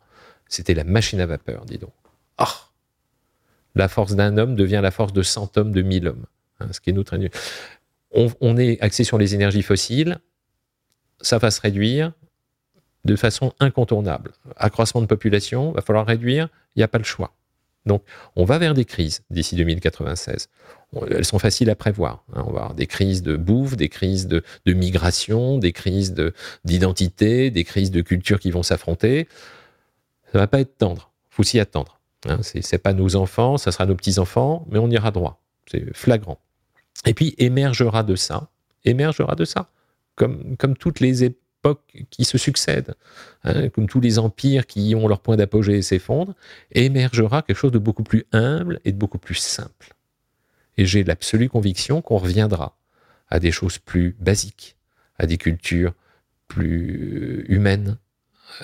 [0.47, 1.93] C'était la machine à vapeur, dis donc.
[2.39, 2.45] Oh
[3.77, 6.25] la force d'un homme devient la force de 100 hommes, de 1000 hommes.
[6.59, 7.17] Hein, ce qui est notre
[8.11, 10.19] on, on est axé sur les énergies fossiles,
[11.21, 12.11] ça va se réduire
[13.05, 14.31] de façon incontournable.
[14.57, 17.33] Accroissement de population, va falloir réduire, il n'y a pas le choix.
[17.87, 18.03] Donc,
[18.35, 20.49] on va vers des crises d'ici 2096.
[21.09, 22.23] Elles sont faciles à prévoir.
[22.33, 22.43] Hein.
[22.45, 26.13] On va avoir des crises de bouffe, des crises de, migration, des crises
[26.65, 29.27] d'identité, des crises de culture qui vont s'affronter.
[30.31, 31.11] Ça va pas être tendre.
[31.29, 31.96] Faut s'y attendre.
[32.25, 35.43] Hein, Ce n'est pas nos enfants, ça sera nos petits-enfants, mais on ira droit.
[35.69, 36.39] C'est flagrant.
[37.05, 38.49] Et puis émergera de ça,
[38.85, 39.69] émergera de ça,
[40.15, 42.95] comme, toutes les époques qui se succèdent,
[43.43, 46.33] hein, comme tous les empires qui ont leur point d'apogée et s'effondrent,
[46.71, 49.93] émergera quelque chose de beaucoup plus humble et de beaucoup plus simple.
[50.77, 52.77] Et j'ai l'absolue conviction qu'on reviendra
[53.29, 54.75] à des choses plus basiques,
[55.17, 55.93] à des cultures
[56.47, 57.97] plus humaines,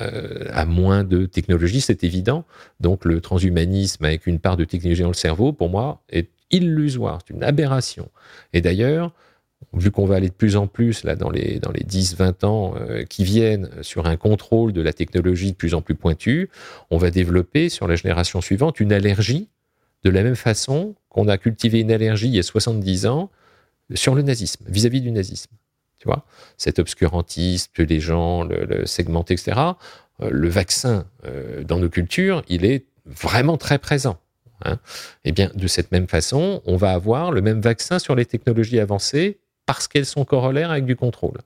[0.02, 2.46] euh, à moins de technologie, c'est évident.
[2.80, 7.20] Donc le transhumanisme avec une part de technologie dans le cerveau, pour moi, est illusoire,
[7.26, 8.10] c'est une aberration.
[8.54, 9.12] Et d'ailleurs,
[9.74, 12.76] vu qu'on va aller de plus en plus là dans les, dans les 10-20 ans
[12.78, 16.50] euh, qui viennent sur un contrôle de la technologie de plus en plus pointu,
[16.92, 19.48] on va développer sur la génération suivante une allergie
[20.04, 23.32] de la même façon qu'on a cultivé une allergie il y a 70 ans
[23.96, 25.52] sur le nazisme, vis à -vis du nazisme.
[26.04, 26.10] Tu
[26.58, 29.60] cet obscurantisme les gens le, le etc.
[30.22, 34.18] Euh, le vaccin euh, dans nos cultures, il est vraiment très présent.
[34.66, 34.80] Hein.
[35.24, 38.80] Eh bien, de cette même façon, on va avoir le même vaccin sur les technologies
[38.80, 41.40] avancées parce qu'elles sont corollaires avec du contrôle.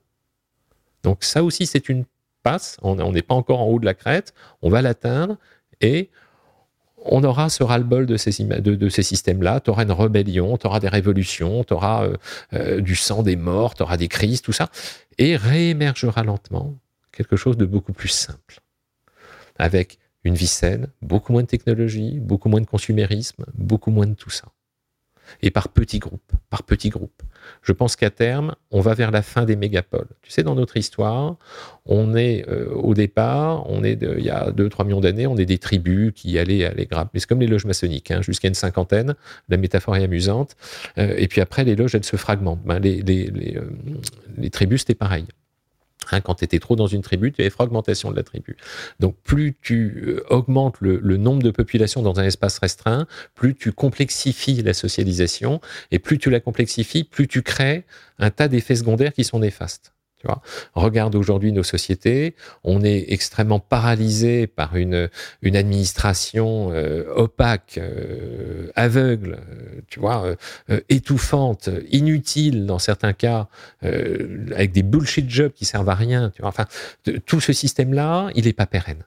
[1.04, 2.04] Donc ça aussi, c'est une
[2.42, 2.76] passe.
[2.82, 4.34] On n'est pas encore en haut de la crête.
[4.62, 5.36] On va l'atteindre
[5.80, 6.10] et
[7.04, 9.60] on aura ce ras-le-bol de ces, de, ces systèmes-là.
[9.60, 12.16] Tu auras une rébellion, tu auras des révolutions, tu euh,
[12.54, 14.70] euh, du sang des morts, tu auras des crises, tout ça.
[15.18, 16.76] Et réémergera lentement
[17.12, 18.60] quelque chose de beaucoup plus simple.
[19.58, 24.14] Avec une vie saine, beaucoup moins de technologie, beaucoup moins de consumérisme, beaucoup moins de
[24.14, 24.46] tout ça.
[25.42, 27.22] Et par petits groupes, par petits groupes.
[27.62, 30.08] Je pense qu'à terme, on va vers la fin des mégapoles.
[30.22, 31.36] Tu sais, dans notre histoire,
[31.86, 35.46] on est euh, au départ, on est il y a 2-3 millions d'années, on est
[35.46, 37.10] des tribus qui allaient, allaient grappes.
[37.14, 39.14] Mais c'est comme les loges maçonniques, hein, jusqu'à une cinquantaine.
[39.48, 40.56] La métaphore est amusante.
[40.98, 42.62] Euh, et puis après, les loges, elles se fragmentent.
[42.64, 43.70] Ben, les, les, les, euh,
[44.36, 45.26] les tribus, c'était pareil.
[46.10, 48.56] Hein, quand tu étais trop dans une tribu, tu avais fragmentation de la tribu.
[49.00, 53.54] Donc plus tu euh, augmentes le, le, nombre de populations dans un espace restreint, plus
[53.54, 55.60] tu complexifies la socialisation,
[55.90, 57.84] et plus tu la complexifies, plus tu crées
[58.18, 59.92] un tas d'effets secondaires qui sont néfastes.
[60.18, 60.42] Tu vois
[60.74, 62.34] Regarde aujourd'hui nos sociétés,
[62.64, 65.08] on est extrêmement paralysé par une,
[65.42, 70.34] une administration euh, opaque, euh, aveugle, euh, tu vois,
[70.70, 73.46] euh, étouffante, inutile dans certains cas,
[73.84, 76.30] euh, avec des bullshit jobs qui servent à rien.
[76.34, 76.66] Tu vois enfin,
[77.26, 79.04] tout ce système-là, il n'est pas pérenne.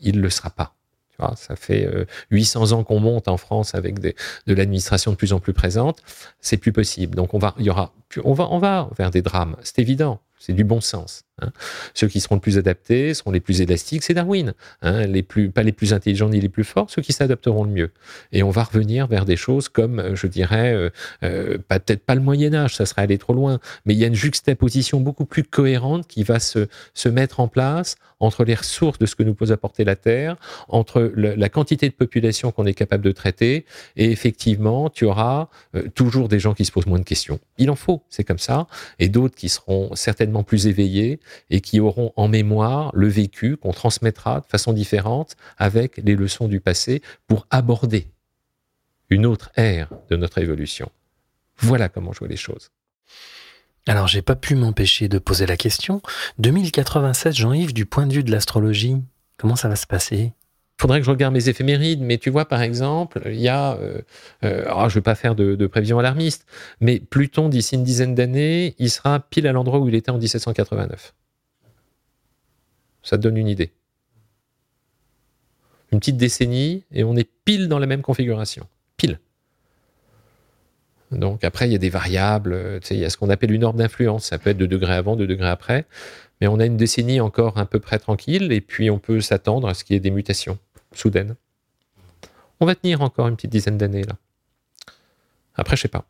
[0.00, 0.74] Il ne le sera pas.
[1.10, 1.88] Tu vois ça fait
[2.30, 4.16] 800 ans qu'on monte en France avec des,
[4.46, 6.02] de l'administration de plus en plus présente.
[6.40, 7.14] C'est plus possible.
[7.14, 7.92] Donc on va, il y aura,
[8.24, 9.56] on va, on va vers des drames.
[9.62, 10.20] C'est évident.
[10.40, 11.22] C'est du bon sens.
[11.40, 11.50] Hein.
[11.94, 14.54] Ceux qui seront le plus adaptés seront les plus élastiques, c'est Darwin.
[14.82, 15.06] Hein.
[15.06, 17.90] Les plus, pas les plus intelligents ni les plus forts, ceux qui s'adapteront le mieux.
[18.32, 20.90] Et on va revenir vers des choses comme, je dirais, euh,
[21.22, 24.06] euh, peut-être pas le Moyen Âge, ça serait aller trop loin, mais il y a
[24.06, 28.98] une juxtaposition beaucoup plus cohérente qui va se, se mettre en place entre les ressources
[28.98, 30.36] de ce que nous peut apporter la Terre,
[30.68, 33.64] entre la quantité de population qu'on est capable de traiter,
[33.96, 37.40] et effectivement, tu auras euh, toujours des gens qui se posent moins de questions.
[37.58, 38.66] Il en faut, c'est comme ça,
[38.98, 41.18] et d'autres qui seront certainement plus éveillés
[41.50, 46.48] et qui auront en mémoire le vécu qu'on transmettra de façon différente avec les leçons
[46.48, 48.08] du passé pour aborder
[49.10, 50.90] une autre ère de notre évolution.
[51.58, 52.70] Voilà comment je vois les choses.
[53.86, 56.02] Alors j'ai pas pu m'empêcher de poser la question.
[56.38, 58.96] 2087, Jean-Yves, du point de vue de l'astrologie,
[59.36, 60.32] comment ça va se passer?
[60.80, 64.00] Faudrait que je regarde mes éphémérides, mais tu vois, par exemple, il y a, euh,
[64.44, 66.46] euh, alors je vais pas faire de, de prévision alarmiste,
[66.80, 70.16] mais Pluton, d'ici une dizaine d'années, il sera pile à l'endroit où il était en
[70.16, 71.12] 1789.
[73.10, 73.72] Ça te donne une idée.
[75.90, 78.68] Une petite décennie, et on est pile dans la même configuration.
[78.96, 79.18] Pile.
[81.10, 83.64] Donc après, il y a des variables, sais, il y a ce qu'on appelle une
[83.64, 85.86] ordre d'influence, ça peut être de degrés avant, de degrés après,
[86.40, 89.66] mais on a une décennie encore à peu près tranquille, et puis on peut s'attendre
[89.66, 90.60] à ce qu'il y ait des mutations
[90.94, 91.34] soudaine.
[92.60, 94.14] On va tenir encore une petite dizaine d'années là.
[95.56, 96.06] Après, je sais pas.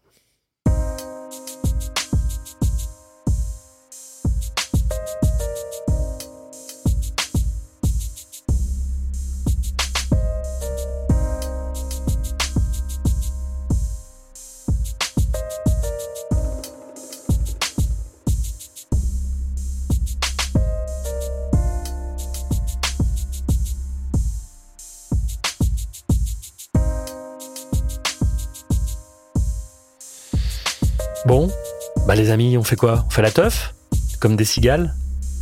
[32.60, 33.04] On fait quoi?
[33.06, 33.74] On fait la teuf
[34.20, 34.94] Comme des cigales?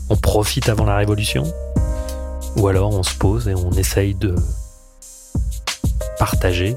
[0.09, 1.43] On profite avant la révolution?
[2.57, 4.37] Ou alors on se pose et on essaye de
[6.21, 6.77] partager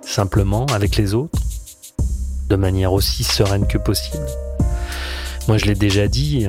[0.00, 1.40] simplement avec les autres
[2.48, 4.26] de manière aussi sereine que possible?
[5.48, 6.46] Moi je l'ai déjà dit,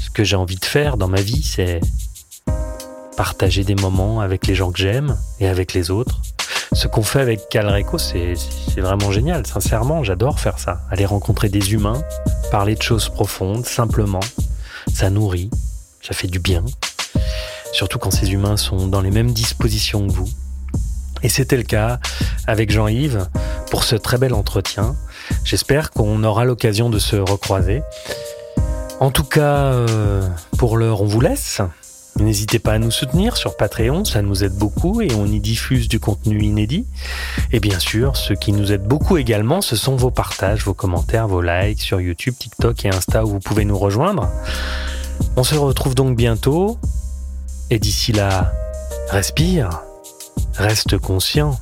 [0.00, 1.80] ce que j'ai envie de faire dans ma vie c'est
[3.18, 6.22] partager des moments avec les gens que j'aime et avec les autres
[6.74, 8.34] ce qu'on fait avec Calreco, c'est
[8.76, 9.46] vraiment génial.
[9.46, 10.80] Sincèrement, j'adore faire ça.
[10.90, 12.02] Aller rencontrer des humains,
[12.50, 14.20] parler de choses profondes, simplement.
[14.92, 15.50] Ça nourrit,
[16.00, 16.64] ça fait du bien.
[17.72, 20.28] Surtout quand ces humains sont dans les mêmes dispositions que vous.
[21.22, 22.00] Et c'était le cas
[22.46, 23.28] avec Jean-Yves
[23.70, 24.96] pour ce très bel entretien.
[25.44, 27.82] J'espère qu'on aura l'occasion de se recroiser.
[29.00, 30.28] En tout cas, euh,
[30.58, 31.60] pour l'heure, on vous laisse.
[32.20, 35.88] N'hésitez pas à nous soutenir sur Patreon, ça nous aide beaucoup et on y diffuse
[35.88, 36.86] du contenu inédit.
[37.52, 41.26] Et bien sûr, ce qui nous aide beaucoup également, ce sont vos partages, vos commentaires,
[41.26, 44.30] vos likes sur YouTube, TikTok et Insta où vous pouvez nous rejoindre.
[45.36, 46.78] On se retrouve donc bientôt.
[47.70, 48.52] Et d'ici là,
[49.10, 49.80] respire,
[50.54, 51.58] reste conscient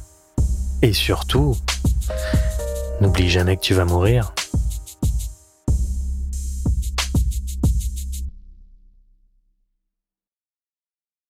[0.82, 1.56] et surtout,
[3.00, 4.34] n'oublie jamais que tu vas mourir.